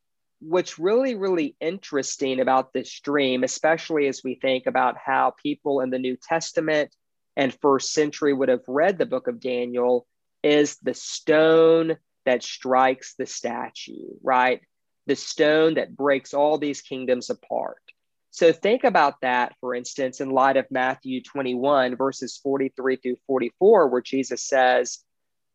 [0.44, 5.90] what's really, really interesting about this dream, especially as we think about how people in
[5.90, 6.94] the New Testament
[7.36, 10.06] and first century would have read the book of Daniel,
[10.44, 14.62] is the stone that strikes the statue, right?
[15.08, 17.82] The stone that breaks all these kingdoms apart.
[18.32, 23.88] So think about that, for instance, in light of Matthew 21, verses 43 through 44,
[23.88, 25.00] where Jesus says,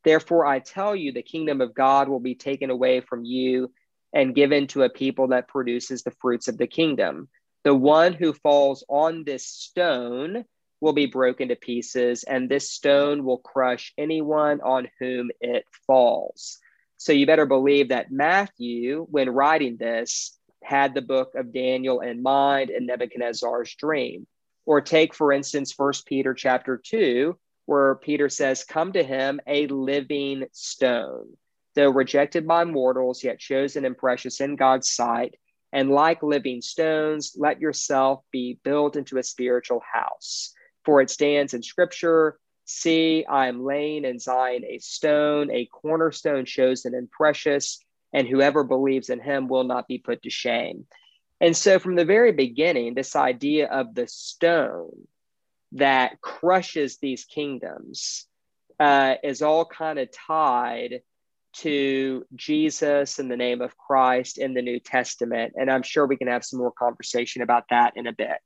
[0.04, 3.70] Therefore, I tell you, the kingdom of God will be taken away from you
[4.12, 7.28] and given to a people that produces the fruits of the kingdom.
[7.64, 10.44] The one who falls on this stone
[10.80, 16.58] will be broken to pieces, and this stone will crush anyone on whom it falls.
[16.96, 22.22] So you better believe that Matthew, when writing this, had the book of Daniel in
[22.22, 24.26] mind and Nebuchadnezzar's dream.
[24.66, 29.66] Or take, for instance, First Peter chapter 2, where Peter says, Come to him a
[29.68, 31.36] living stone,
[31.78, 35.36] though rejected by mortals, yet chosen and precious in God's sight.
[35.72, 40.52] And like living stones, let yourself be built into a spiritual house.
[40.84, 42.38] For it stands in scripture
[42.70, 47.78] See, I am laying in Zion a stone, a cornerstone chosen and precious
[48.12, 50.84] and whoever believes in him will not be put to shame.
[51.40, 55.06] And so, from the very beginning, this idea of the stone
[55.72, 58.26] that crushes these kingdoms
[58.78, 61.00] uh, is all kind of tied
[61.58, 65.54] to Jesus and the name of Christ in the New Testament.
[65.56, 68.38] And I'm sure we can have some more conversation about that in a bit.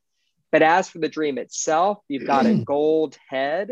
[0.50, 3.70] But as for the dream itself, you've got a gold head,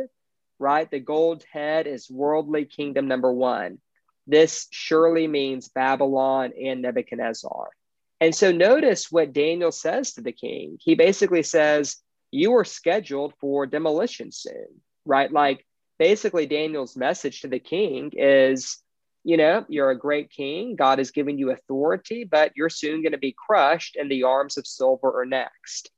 [0.58, 0.90] right?
[0.90, 3.78] The gold head is worldly kingdom number one.
[4.26, 7.70] This surely means Babylon and Nebuchadnezzar.
[8.20, 10.76] And so notice what Daniel says to the king.
[10.80, 11.96] He basically says,
[12.30, 15.32] You are scheduled for demolition soon, right?
[15.32, 15.66] Like
[15.98, 18.78] basically, Daniel's message to the king is,
[19.22, 20.76] You know, you're a great king.
[20.76, 24.56] God has given you authority, but you're soon going to be crushed, and the arms
[24.56, 25.90] of silver are next.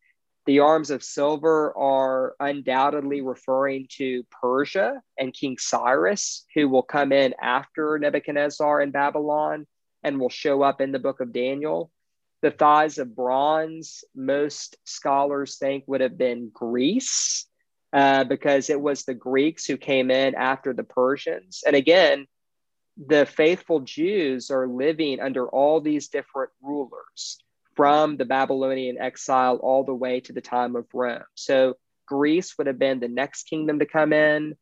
[0.44, 7.12] The arms of silver are undoubtedly referring to Persia and King Cyrus, who will come
[7.12, 9.68] in after Nebuchadnezzar in Babylon
[10.02, 11.92] and will show up in the book of Daniel.
[12.40, 17.46] The thighs of bronze, most scholars think would have been Greece,
[17.92, 21.62] uh, because it was the Greeks who came in after the Persians.
[21.64, 22.26] And again,
[22.96, 27.38] the faithful Jews are living under all these different rulers
[27.74, 31.22] from the Babylonian exile all the way to the time of Rome.
[31.34, 31.74] So
[32.06, 34.56] Greece would have been the next kingdom to come in.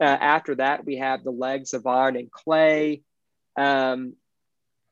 [0.00, 3.02] Uh, after that, we have the legs of iron and clay.
[3.56, 4.14] Um,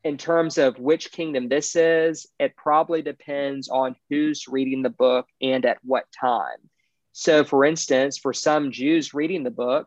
[0.05, 5.27] in terms of which kingdom this is, it probably depends on who's reading the book
[5.41, 6.59] and at what time.
[7.13, 9.87] So, for instance, for some Jews reading the book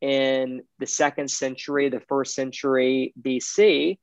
[0.00, 3.98] in the second century, the first century BC,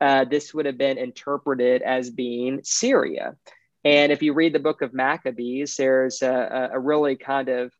[0.00, 3.36] uh, this would have been interpreted as being Syria.
[3.84, 7.72] And if you read the book of Maccabees, there's a, a really kind of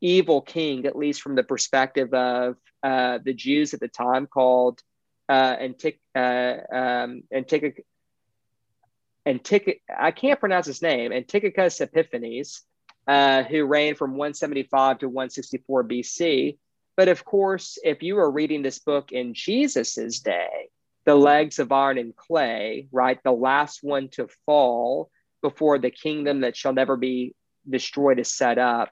[0.00, 4.80] evil king, at least from the perspective of uh, the Jews at the time, called
[5.28, 7.84] uh, Antic, uh, um, Antic,
[9.26, 12.62] Antic, I can't pronounce his name, Antiochus Epiphanes,
[13.06, 16.58] uh, who reigned from 175 to 164 BC.
[16.96, 20.68] But of course, if you were reading this book in Jesus's day,
[21.04, 23.18] the legs of iron and clay, right?
[23.22, 25.10] The last one to fall
[25.42, 27.34] before the kingdom that shall never be
[27.68, 28.90] destroyed is set up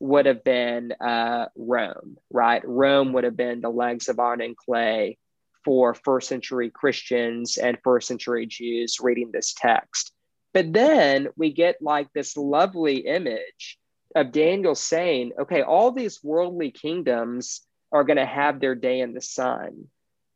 [0.00, 2.62] would have been uh, Rome, right?
[2.64, 5.16] Rome would have been the legs of iron and clay
[5.64, 10.12] for first century Christians and first century Jews reading this text.
[10.52, 13.78] But then we get like this lovely image
[14.14, 19.12] of Daniel saying, okay, all these worldly kingdoms are going to have their day in
[19.12, 19.88] the sun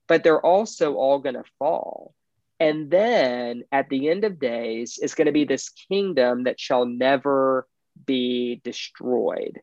[0.08, 2.14] but they're also all going to fall.
[2.58, 6.86] And then at the end of days, it's going to be this kingdom that shall
[6.86, 7.68] never
[8.04, 9.60] be destroyed.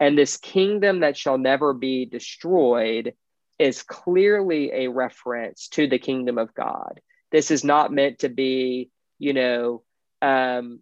[0.00, 3.14] And this kingdom that shall never be destroyed
[3.58, 7.00] is clearly a reference to the kingdom of God.
[7.32, 9.82] This is not meant to be, you know,
[10.22, 10.80] um,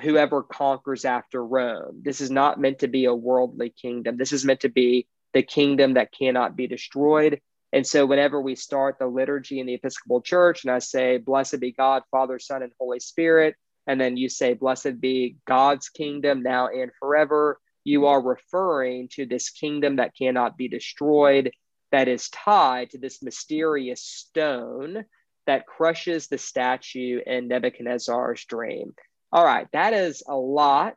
[0.00, 2.00] whoever conquers after Rome.
[2.02, 4.16] This is not meant to be a worldly kingdom.
[4.16, 7.40] This is meant to be the kingdom that cannot be destroyed.
[7.72, 11.60] And so, whenever we start the liturgy in the Episcopal Church, and I say, Blessed
[11.60, 16.42] be God, Father, Son, and Holy Spirit, and then you say, Blessed be God's kingdom
[16.42, 21.50] now and forever, you are referring to this kingdom that cannot be destroyed,
[21.90, 25.04] that is tied to this mysterious stone
[25.46, 28.94] that crushes the statue in Nebuchadnezzar's dream.
[29.34, 30.94] All right, that is a lot.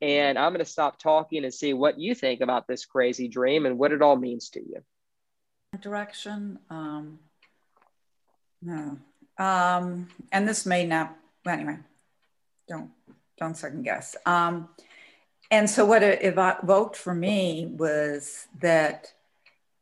[0.00, 3.66] And I'm going to stop talking and see what you think about this crazy dream
[3.66, 4.82] and what it all means to you.
[5.78, 6.60] Direction.
[6.70, 7.18] Um,
[8.62, 8.96] no.
[9.38, 11.76] Um, and this may not, well, anyway,
[12.68, 12.90] don't,
[13.38, 14.16] don't second guess.
[14.24, 14.70] Um,
[15.50, 19.12] and so what it evoked for me was that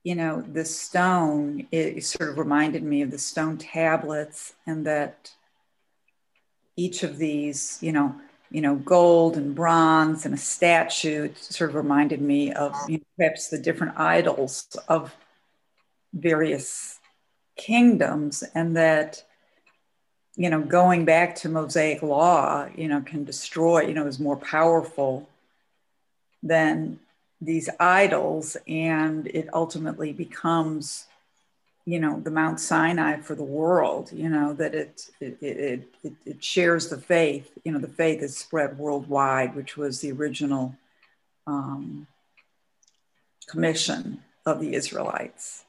[0.02, 5.32] you know the stone it sort of reminded me of the stone tablets and that
[6.76, 8.14] each of these you know
[8.50, 13.04] you know gold and bronze and a statue sort of reminded me of you know,
[13.16, 15.14] perhaps the different idols of
[16.12, 16.98] various
[17.56, 19.22] kingdoms and that
[20.36, 24.36] you know going back to mosaic law you know can destroy you know is more
[24.36, 25.28] powerful
[26.42, 26.98] than
[27.40, 31.06] these idols and it ultimately becomes
[31.86, 36.12] you know the mount sinai for the world you know that it it, it it,
[36.26, 40.74] it shares the faith you know the faith is spread worldwide which was the original
[41.46, 42.06] um,
[43.48, 45.64] commission of the israelites.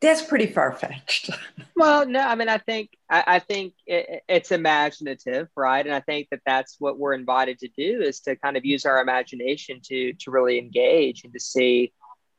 [0.00, 1.30] That's pretty far-fetched.
[1.76, 5.86] Well no i mean i think i, I think it, it's imaginative right?
[5.86, 8.84] And i think that that's what we're invited to do is to kind of use
[8.84, 11.92] our imagination to to really engage and to see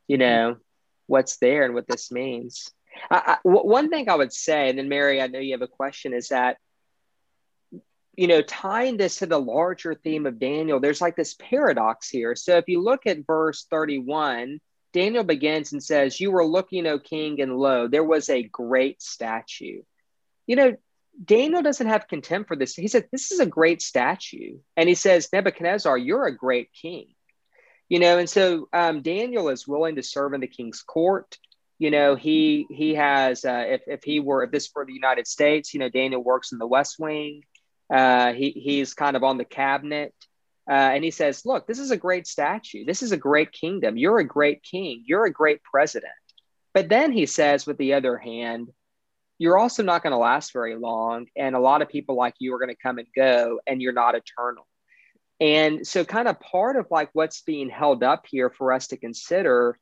[0.09, 0.57] you know
[1.09, 2.71] what's there and what this means
[3.43, 6.29] one thing i would say and then mary i know you have a question is
[6.29, 6.57] that
[8.15, 12.35] you know tying this to the larger theme of daniel there's like this paradox here
[12.35, 14.59] so if you look at verse 31
[14.91, 19.01] Daniel begins and says, You were looking, O king, and lo, there was a great
[19.01, 19.81] statue.
[20.47, 20.75] You know,
[21.23, 22.75] Daniel doesn't have contempt for this.
[22.75, 24.59] He said, This is a great statue.
[24.75, 27.13] And he says, Nebuchadnezzar, you're a great king.
[27.89, 31.37] You know, and so um, Daniel is willing to serve in the king's court.
[31.79, 35.27] You know, he he has uh, if if he were if this were the United
[35.27, 37.43] States, you know, Daniel works in the West Wing.
[37.91, 40.13] Uh, he he's kind of on the cabinet.
[40.69, 42.85] Uh, and he says, Look, this is a great statue.
[42.85, 43.97] This is a great kingdom.
[43.97, 45.03] You're a great king.
[45.07, 46.13] You're a great president.
[46.75, 48.69] But then he says, with the other hand,
[49.39, 51.25] you're also not going to last very long.
[51.35, 53.93] And a lot of people like you are going to come and go, and you're
[53.93, 54.67] not eternal.
[55.39, 58.97] And so, kind of part of like what's being held up here for us to
[58.97, 59.79] consider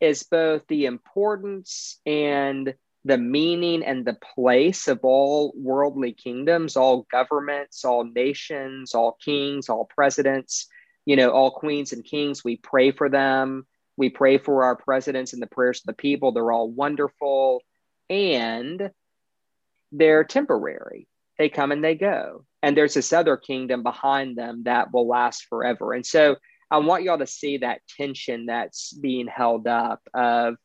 [0.00, 7.06] is both the importance and the meaning and the place of all worldly kingdoms, all
[7.10, 10.68] governments, all nations, all kings, all presidents,
[11.06, 12.44] you know, all queens and kings.
[12.44, 13.66] We pray for them.
[13.96, 16.32] We pray for our presidents and the prayers of the people.
[16.32, 17.62] They're all wonderful
[18.08, 18.90] and
[19.92, 21.08] they're temporary.
[21.40, 22.44] They come and they go.
[22.62, 25.94] And there's this other kingdom behind them that will last forever.
[25.94, 26.36] And so
[26.70, 30.56] I want y'all to see that tension that's being held up of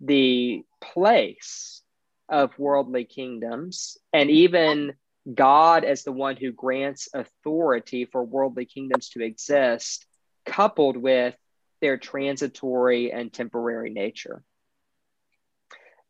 [0.00, 1.82] the place
[2.28, 4.94] of worldly kingdoms and even
[5.32, 10.04] God as the one who grants authority for worldly kingdoms to exist,
[10.44, 11.36] coupled with
[11.80, 14.42] their transitory and temporary nature.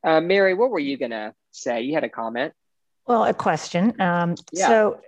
[0.03, 1.83] Uh, Mary, what were you going to say?
[1.83, 2.55] You had a comment.
[3.09, 3.99] Well, a question.
[4.01, 4.69] Um, yeah.
[4.69, 5.01] So,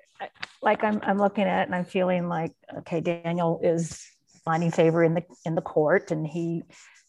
[0.63, 4.05] like I'm, I'm looking at it and I'm feeling like, okay, Daniel is
[4.45, 6.63] finding favor in the in the court, and he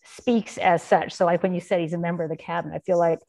[0.03, 1.13] speaks as such.
[1.13, 3.19] So like when you said he's a member of the cabinet, I feel like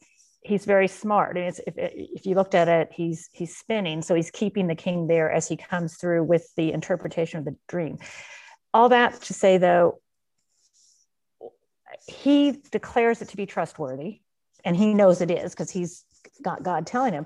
[0.41, 1.37] he's very smart.
[1.37, 4.75] And it's, if, if you looked at it, he's he's spinning, so he's keeping the
[4.75, 7.97] king there as he comes through with the interpretation of the dream.
[8.73, 9.99] All that to say, though,
[12.07, 14.19] he declares it to be trustworthy,
[14.65, 16.05] and he knows it is because he's
[16.41, 17.25] got God telling him.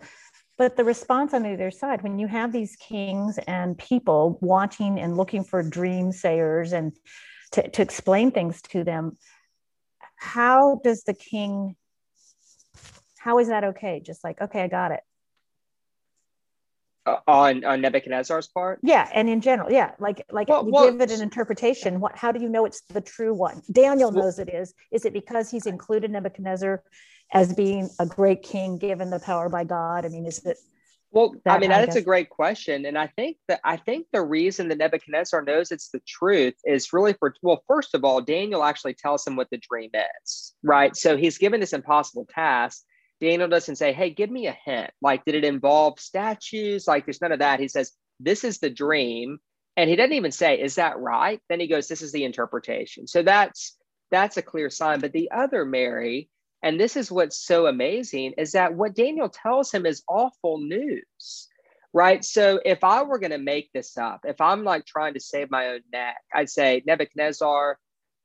[0.57, 4.99] But the response on the other side, when you have these kings and people wanting
[4.99, 6.93] and looking for dream sayers and
[7.51, 9.17] to, to explain things to them,
[10.17, 11.75] how does the king
[13.19, 13.99] how is that okay?
[14.03, 15.01] Just like okay i got it.
[17.05, 18.79] Uh, on on nebuchadnezzar's part?
[18.83, 21.99] Yeah and in general yeah like like well, you well, give it an interpretation.
[21.99, 23.61] What how do you know it's the true one?
[23.71, 24.73] Daniel well, knows it is.
[24.91, 26.83] Is it because he's included nebuchadnezzar
[27.33, 30.57] as being a great king given the power by god i mean is it
[31.11, 32.85] well, I mean, that's a great question.
[32.85, 36.91] And I think that I think the reason that Nebuchadnezzar knows it's the truth is
[36.91, 39.89] really for, well, first of all, Daniel actually tells him what the dream
[40.23, 40.95] is, right?
[40.95, 42.83] So he's given this impossible task.
[43.21, 44.91] Daniel doesn't say, hey, give me a hint.
[45.01, 46.87] Like, did it involve statues?
[46.87, 47.59] Like, there's none of that.
[47.59, 49.39] He says, this is the dream.
[49.75, 51.39] And he doesn't even say, is that right?
[51.49, 53.07] Then he goes, this is the interpretation.
[53.07, 53.77] So that's
[54.11, 54.99] that's a clear sign.
[54.99, 56.29] But the other Mary,
[56.63, 61.47] and this is what's so amazing, is that what Daniel tells him is awful news.
[61.93, 62.23] Right.
[62.23, 65.49] So if I were going to make this up, if I'm like trying to save
[65.49, 67.79] my own neck, I'd say, Nebuchadnezzar,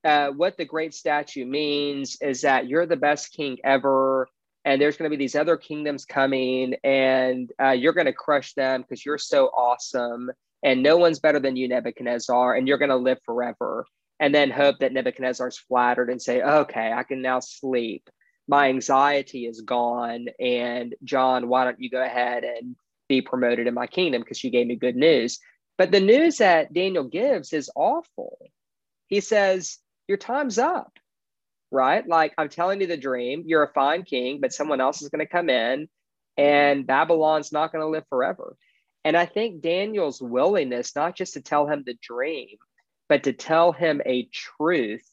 [0.04, 4.28] uh, what the great statue means is that you're the best king ever
[4.64, 8.54] and there's going to be these other kingdoms coming and uh, you're going to crush
[8.54, 10.30] them because you're so awesome
[10.62, 13.86] and no one's better than you nebuchadnezzar and you're going to live forever
[14.20, 18.08] and then hope that nebuchadnezzar's flattered and say okay i can now sleep
[18.48, 20.26] my anxiety is gone.
[20.40, 22.76] And john why don't you go ahead and
[23.08, 24.22] be promoted in my kingdom?
[24.22, 25.38] Because you gave me good news.
[25.78, 28.38] But the news that daniel gives is awful.
[29.06, 29.78] He says
[30.08, 30.98] your time's up
[31.72, 32.06] right?
[32.06, 35.26] Like I'm telling you the dream, you're a fine king, but someone else is going
[35.26, 35.88] to come in
[36.36, 38.56] and Babylon's not going to live forever.
[39.04, 42.56] And I think Daniel's willingness, not just to tell him the dream,
[43.08, 45.08] but to tell him a truth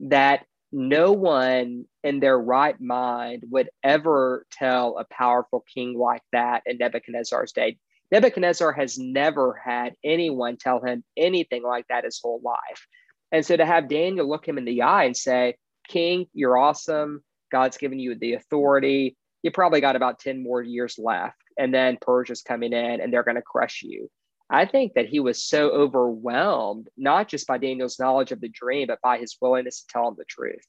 [0.00, 6.62] that no one in their right mind would ever tell a powerful king like that
[6.66, 7.78] in Nebuchadnezzar's day.
[8.10, 12.86] Nebuchadnezzar has never had anyone tell him anything like that his whole life.
[13.30, 15.56] And so to have Daniel look him in the eye and say,
[15.88, 17.22] king, you're awesome.
[17.50, 19.16] God's given you the authority.
[19.42, 21.36] You probably got about 10 more years left.
[21.58, 24.10] And then Persia's coming in and they're going to crush you.
[24.50, 28.88] I think that he was so overwhelmed, not just by Daniel's knowledge of the dream,
[28.88, 30.66] but by his willingness to tell him the truth.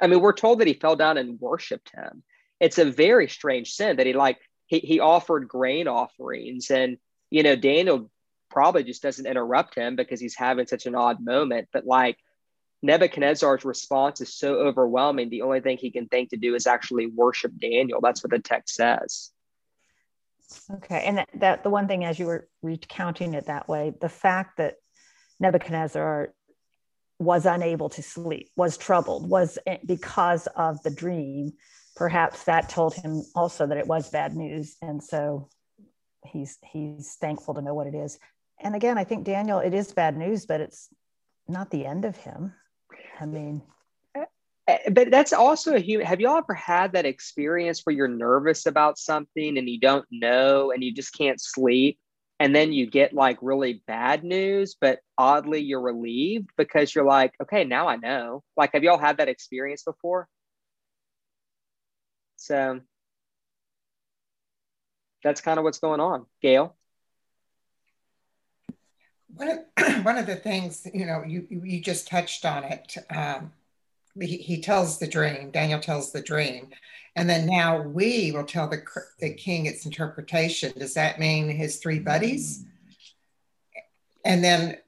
[0.00, 2.22] I mean, we're told that he fell down and worshiped him.
[2.60, 6.98] It's a very strange sin that he like he, he offered grain offerings and
[7.30, 8.10] you know Daniel
[8.50, 12.16] probably just doesn't interrupt him because he's having such an odd moment but like
[12.82, 15.28] Nebuchadnezzar's response is so overwhelming.
[15.28, 18.00] The only thing he can think to do is actually worship Daniel.
[18.00, 19.30] That's what the text says.
[20.74, 21.02] Okay.
[21.04, 24.58] And that, that the one thing as you were recounting it that way, the fact
[24.58, 24.74] that
[25.40, 26.32] Nebuchadnezzar
[27.18, 31.52] was unable to sleep, was troubled, was because of the dream,
[31.96, 34.76] perhaps that told him also that it was bad news.
[34.82, 35.48] And so
[36.24, 38.18] he's he's thankful to know what it is.
[38.60, 40.88] And again, I think Daniel, it is bad news, but it's
[41.48, 42.54] not the end of him.
[43.20, 43.62] I mean,
[44.90, 46.06] but that's also a human.
[46.06, 50.72] Have y'all ever had that experience where you're nervous about something and you don't know
[50.72, 51.98] and you just can't sleep?
[52.38, 57.32] And then you get like really bad news, but oddly you're relieved because you're like,
[57.42, 58.42] okay, now I know.
[58.56, 60.28] Like, have y'all had that experience before?
[62.36, 62.80] So
[65.22, 66.26] that's kind of what's going on.
[66.42, 66.76] Gail?
[69.34, 72.96] One of, one of the things, you know, you, you just touched on it.
[73.10, 73.52] Um,
[74.20, 76.68] he, he tells the dream, Daniel tells the dream.
[77.16, 78.82] And then now we will tell the,
[79.20, 80.72] the king its interpretation.
[80.78, 82.64] Does that mean his three buddies?
[84.24, 84.78] And then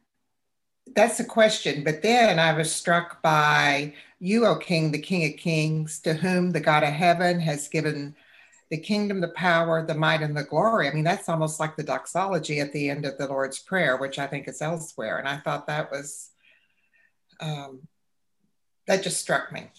[0.94, 1.84] that's a question.
[1.84, 6.50] But then I was struck by you, O king, the king of kings, to whom
[6.50, 8.14] the God of heaven has given
[8.70, 10.88] the kingdom, the power, the might, and the glory.
[10.88, 14.18] I mean, that's almost like the doxology at the end of the Lord's Prayer, which
[14.18, 15.18] I think is elsewhere.
[15.18, 16.30] And I thought that was,
[17.40, 17.80] um,
[18.88, 19.70] that just struck me.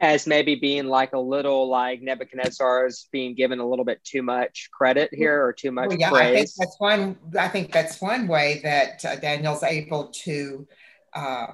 [0.00, 4.68] As maybe being like a little like Nebuchadnezzar's being given a little bit too much
[4.72, 6.26] credit here or too much well, yeah, praise.
[6.26, 7.18] I think that's one.
[7.38, 10.66] I think that's one way that uh, Daniel's able to
[11.14, 11.46] uh,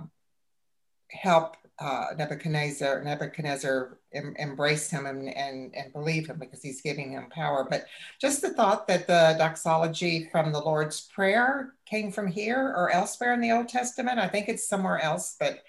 [1.11, 7.13] help uh, Nebuchadnezzar, Nebuchadnezzar em, embrace him and, and, and believe him because he's giving
[7.13, 7.67] him power.
[7.69, 7.87] But
[8.21, 13.33] just the thought that the doxology from the Lord's Prayer came from here or elsewhere
[13.33, 14.19] in the Old Testament.
[14.19, 15.61] I think it's somewhere else, but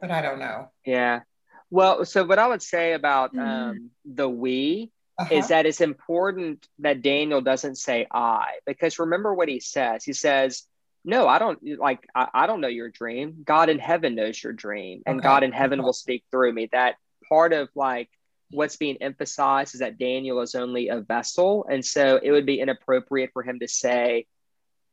[0.00, 0.70] but I don't know.
[0.84, 1.20] Yeah.
[1.70, 3.40] Well, so what I would say about mm-hmm.
[3.40, 5.34] um, the we uh-huh.
[5.34, 10.04] is that it's important that Daniel doesn't say I because remember what he says.
[10.04, 10.66] He says,
[11.04, 14.52] no i don't like I, I, don't know your dream god in heaven knows your
[14.52, 15.24] dream and okay.
[15.24, 15.84] god in heaven okay.
[15.84, 16.96] will speak through me that
[17.28, 18.10] part of like
[18.50, 22.60] what's being emphasized is that daniel is only a vessel and so it would be
[22.60, 24.26] inappropriate for him to say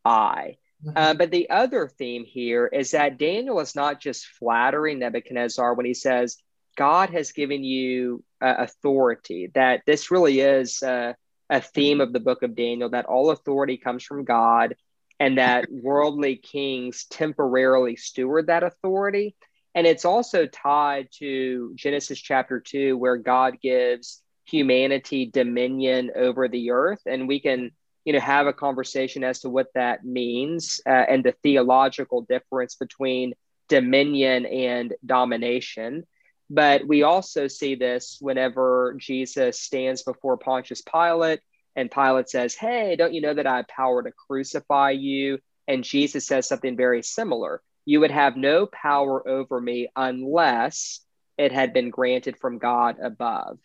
[0.06, 0.58] i.
[0.96, 5.86] uh, but the other theme here is that daniel is not just flattering nebuchadnezzar when
[5.86, 6.38] he says
[6.76, 11.14] god has given you uh, authority that this really is uh,
[11.50, 14.76] a theme of the book of daniel that all authority comes from god
[15.20, 19.36] and that worldly kings temporarily steward that authority.
[19.76, 26.72] And it's also tied to Genesis chapter 2, where God gives humanity dominion over the
[26.72, 27.02] earth.
[27.06, 27.72] And we can,
[28.08, 32.76] you know, have a conversation as to what that means uh, and the theological difference
[32.76, 33.34] between
[33.68, 36.08] dominion and domination.
[36.50, 41.42] But we also see this whenever Jesus stands before Pontius Pilate
[41.76, 45.40] and Pilate says, Hey, don't you know that I have power to crucify you?
[45.68, 47.62] And Jesus says something very similar.
[47.84, 51.02] You would have no power over me unless
[51.38, 53.60] it had been granted from God above.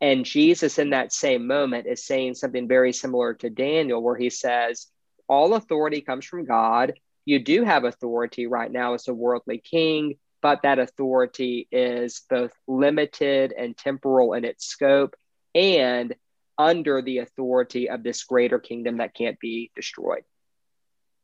[0.00, 4.30] And Jesus, in that same moment, is saying something very similar to Daniel, where he
[4.30, 4.86] says,
[5.28, 6.94] All authority comes from God.
[7.24, 12.52] You do have authority right now as a worldly king, but that authority is both
[12.66, 15.14] limited and temporal in its scope
[15.54, 16.14] and
[16.56, 20.22] under the authority of this greater kingdom that can't be destroyed.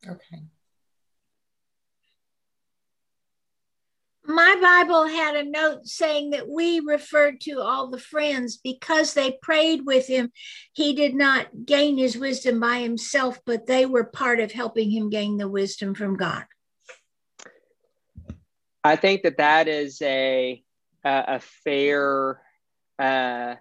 [0.06, 0.42] Okay.
[4.26, 9.38] My Bible had a note saying that we referred to all the friends because they
[9.42, 10.32] prayed with him.
[10.72, 15.10] He did not gain his wisdom by himself, but they were part of helping him
[15.10, 16.44] gain the wisdom from God.
[18.82, 20.62] I think that that is a
[21.04, 22.40] a, a fair
[22.98, 23.56] uh,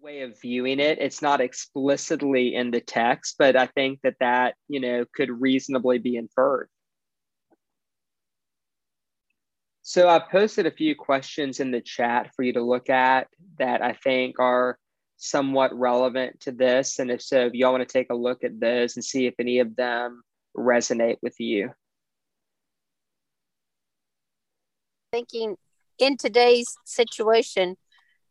[0.00, 0.98] way of viewing it.
[1.00, 5.98] It's not explicitly in the text, but I think that that, you know, could reasonably
[5.98, 6.68] be inferred.
[9.88, 13.28] So I've posted a few questions in the chat for you to look at
[13.58, 14.78] that I think are
[15.16, 16.98] somewhat relevant to this.
[16.98, 19.32] And if so, if y'all want to take a look at those and see if
[19.38, 20.22] any of them
[20.54, 21.70] resonate with you.
[25.10, 25.56] Thinking
[25.98, 27.78] in today's situation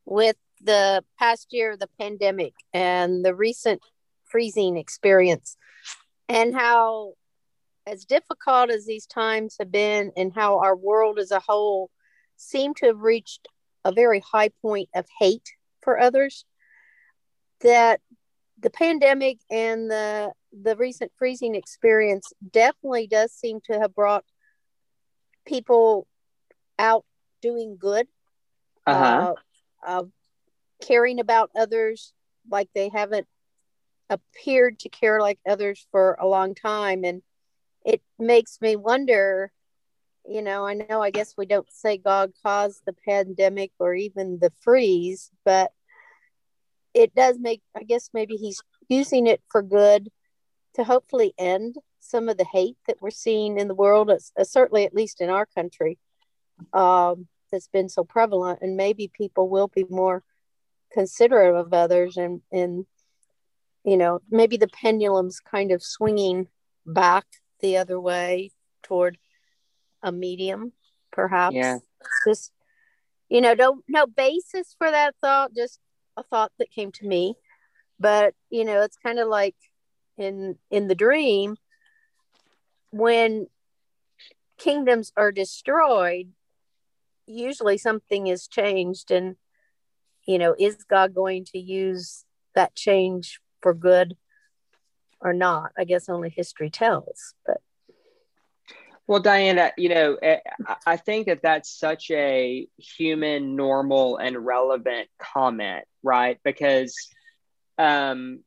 [0.06, 3.82] with the past year of the pandemic and the recent
[4.26, 5.58] freezing experience
[6.30, 7.14] and how
[7.88, 11.90] as difficult as these times have been and how our world as a whole
[12.36, 13.48] seem to have reached
[13.86, 15.50] a very high point of hate
[15.82, 16.46] for others
[17.62, 18.02] that
[18.60, 20.32] the pandemic and the
[20.64, 24.26] the recent freezing experience definitely does seem to have brought
[25.46, 26.08] people
[26.78, 27.06] out
[27.42, 28.08] doing good
[28.86, 29.34] uh-huh.
[29.86, 30.04] uh,
[30.86, 32.14] caring about others
[32.50, 33.28] like they haven't
[34.10, 37.22] appeared to care like others for a long time and
[37.88, 39.52] it makes me wonder
[40.28, 44.38] you know i know i guess we don't say god caused the pandemic or even
[44.40, 45.72] the freeze but
[46.94, 50.10] it does make i guess maybe he's using it for good
[50.76, 54.86] to hopefully end some of the hate that we're seeing in the world uh, certainly
[54.86, 55.98] at least in our country
[56.74, 58.60] um, that's been so prevalent.
[58.62, 60.24] And maybe people will be more
[60.92, 62.86] considerate of others and and
[63.84, 66.48] you know maybe the pendulum's kind of swinging
[66.86, 67.26] back
[67.60, 68.52] the other way
[68.84, 69.18] toward
[70.02, 70.74] a medium
[71.12, 71.56] perhaps.
[71.56, 71.80] Yeah.
[72.26, 72.52] Just
[73.30, 75.80] you know no no basis for that thought just
[76.16, 77.36] a thought that came to me.
[78.00, 79.56] But you know it's kind of like
[80.18, 81.58] in in the dream
[82.92, 83.48] when
[84.58, 86.32] kingdoms are destroyed
[87.28, 89.36] usually something is changed and
[90.28, 94.16] you know, is God going to use that change for good
[95.22, 95.72] or not?
[95.78, 97.34] I guess only history tells.
[97.46, 97.62] But
[99.08, 100.40] well, Diana, you know, eh,
[100.86, 106.38] I think that that's such a human, normal, and relevant comment, right?
[106.44, 106.94] Because
[107.78, 108.44] um,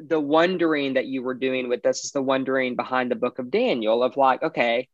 [0.00, 3.50] the wondering that you were doing with this is the wondering behind the book of
[3.50, 4.88] Daniel of like, okay,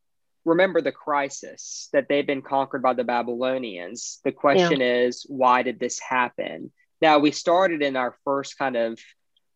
[0.44, 4.20] remember the crisis that they've been conquered by the Babylonians.
[4.24, 5.04] The question yeah.
[5.04, 6.72] is, why did this happen?
[7.00, 8.98] Now, we started in our first kind of,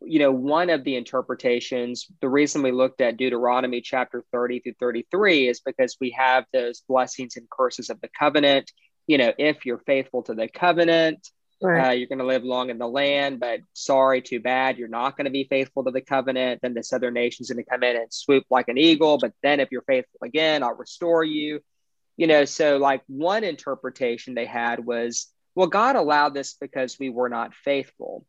[0.01, 2.07] you know, one of the interpretations.
[2.21, 6.83] The reason we looked at Deuteronomy chapter 30 through 33 is because we have those
[6.89, 8.71] blessings and curses of the covenant.
[9.07, 11.29] You know, if you're faithful to the covenant,
[11.61, 11.89] Right.
[11.89, 14.77] Uh, you're going to live long in the land, but sorry, too bad.
[14.77, 16.61] You're not going to be faithful to the covenant.
[16.61, 19.17] Then this other nation's going to come in and swoop like an eagle.
[19.19, 21.61] But then if you're faithful again, I'll restore you.
[22.19, 27.09] You know, so like one interpretation they had was, well, God allowed this because we
[27.09, 28.27] were not faithful.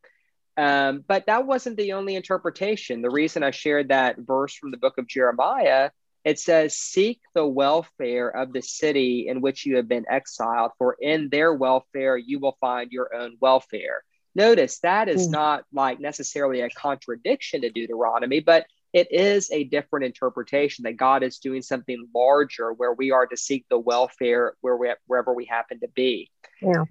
[0.58, 3.02] Um, but that wasn't the only interpretation.
[3.02, 5.92] The reason I shared that verse from the book of Jeremiah
[6.28, 10.98] it says, Seek the welfare of the city in which you have been exiled, for
[11.00, 14.04] in their welfare you will find your own welfare.
[14.36, 15.32] Notice that is mm.
[15.32, 21.24] not like necessarily a contradiction to Deuteronomy, but it is a different interpretation that God
[21.24, 25.46] is doing something larger where we are to seek the welfare where we, wherever we
[25.46, 26.30] happen to be.
[26.62, 26.84] Yeah.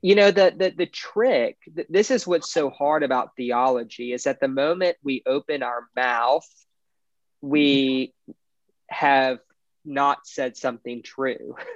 [0.00, 4.40] You know, the, the, the trick, this is what's so hard about theology is at
[4.40, 6.46] the moment we open our mouth,
[7.40, 8.14] we
[8.88, 9.38] have
[9.84, 11.56] not said something true.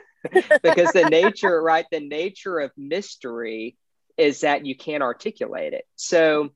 [0.62, 3.76] Because the nature right the nature of mystery
[4.16, 5.84] is that you can't articulate it.
[5.96, 6.50] So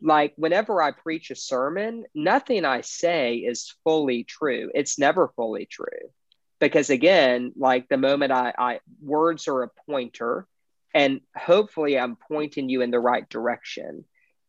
[0.00, 4.72] like whenever i preach a sermon nothing i say is fully true.
[4.74, 6.10] It's never fully true.
[6.58, 10.48] Because again like the moment i, I words are a pointer
[10.94, 14.04] and hopefully I'm pointing you in the right direction.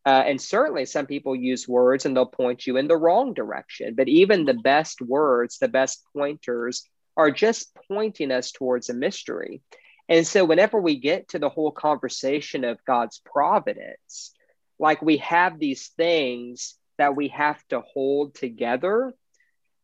[0.05, 3.95] Uh, and certainly, some people use words and they'll point you in the wrong direction.
[3.95, 6.83] But even the best words, the best pointers,
[7.15, 9.61] are just pointing us towards a mystery.
[10.09, 14.33] And so, whenever we get to the whole conversation of God's providence,
[14.77, 19.13] like we have these things that we have to hold together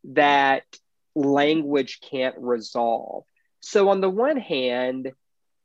[0.03, 0.63] that
[1.15, 3.23] language can't resolve.
[3.61, 5.13] So, on the one hand,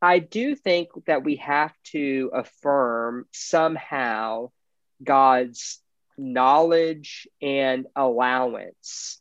[0.04, 4.50] I do think that we have to affirm somehow
[5.02, 5.80] God's
[6.18, 9.16] knowledge and allowance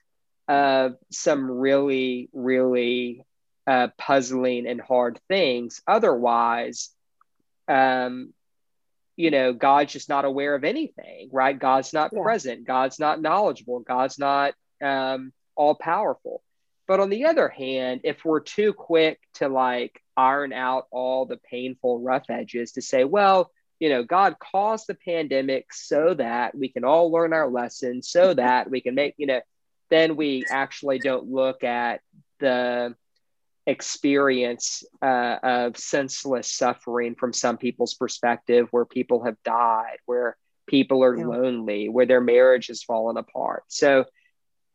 [0.49, 3.25] of some really, really
[3.65, 5.81] uh, puzzling and hard things.
[5.87, 6.89] Otherwise,
[7.69, 8.33] um,
[9.15, 11.57] you know, God's just not aware of anything, right?
[11.57, 12.21] God's not yeah.
[12.23, 12.67] present.
[12.67, 13.79] God's not knowledgeable.
[13.79, 14.53] God's not
[14.83, 16.43] um, all powerful.
[16.87, 21.37] But on the other hand, if we're too quick to like iron out all the
[21.37, 26.69] painful rough edges to say, well, you know, God caused the pandemic so that we
[26.69, 29.41] can all learn our lessons, so that we can make, you know,
[29.89, 32.01] then we actually don't look at
[32.39, 32.95] the
[33.65, 41.03] experience uh, of senseless suffering from some people's perspective, where people have died, where people
[41.03, 41.25] are yeah.
[41.25, 43.63] lonely, where their marriage has fallen apart.
[43.67, 44.05] So,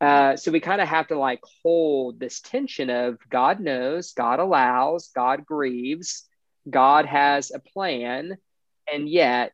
[0.01, 4.39] uh, so we kind of have to like hold this tension of God knows, God
[4.39, 6.25] allows, God grieves,
[6.69, 8.37] God has a plan,
[8.91, 9.51] and yet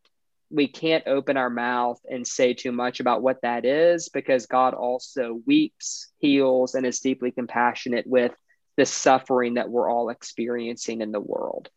[0.52, 4.74] we can't open our mouth and say too much about what that is because God
[4.76, 8.32] also weeps, heals, and is deeply compassionate with
[8.78, 11.70] the suffering that we're all experiencing in the world.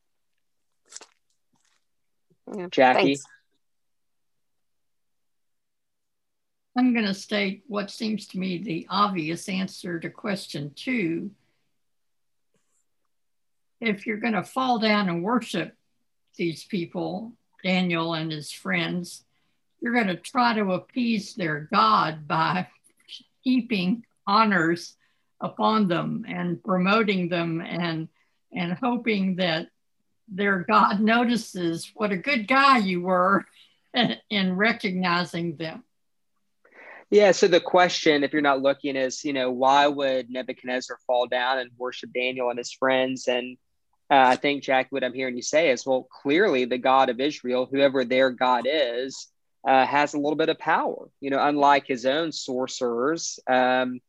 [2.55, 3.17] Yeah, Jackie.
[3.17, 3.25] Thanks.
[6.79, 11.33] I'm going to state what seems to me the obvious answer to question two.
[13.81, 15.75] If you're going to fall down and worship
[16.37, 17.33] these people,
[17.65, 19.25] Daniel and his friends,
[19.81, 22.69] you're going to try to appease their God by
[23.41, 24.95] heaping honors
[25.41, 28.07] upon them and promoting them and
[28.53, 29.67] and hoping that
[30.29, 33.47] their God notices what a good guy you were
[34.31, 35.83] in recognizing them.
[37.11, 37.33] Yeah.
[37.33, 41.59] So the question, if you're not looking, is you know why would Nebuchadnezzar fall down
[41.59, 43.29] and worship Daniel and his friends?
[43.29, 43.57] And
[44.11, 47.21] uh, I think Jack, what I'm hearing you say is, well, clearly the God of
[47.21, 49.29] Israel, whoever their God is,
[49.67, 51.09] uh, has a little bit of power.
[51.21, 54.01] You know, unlike his own sorcerers, um,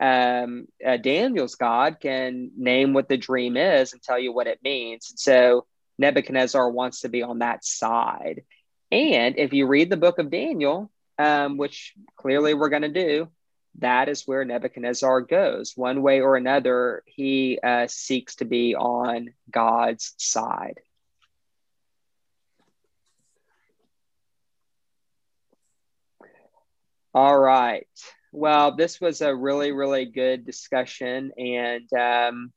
[0.00, 4.58] um, uh, Daniel's God can name what the dream is and tell you what it
[4.64, 5.10] means.
[5.10, 5.66] And so
[5.98, 8.42] Nebuchadnezzar wants to be on that side.
[8.90, 10.90] And if you read the book of Daniel,
[11.22, 13.28] um, which clearly we're going to do,
[13.78, 15.72] that is where Nebuchadnezzar goes.
[15.76, 20.78] One way or another, he uh, seeks to be on God's side.
[27.14, 27.86] All right.
[28.32, 31.32] Well, this was a really, really good discussion.
[31.36, 32.52] And um,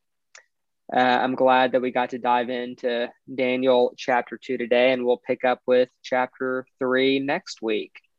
[0.96, 3.12] uh, I'm glad that we got to dive into
[3.44, 4.94] Daniel chapter two today.
[4.94, 7.92] And we'll pick up with chapter three next week.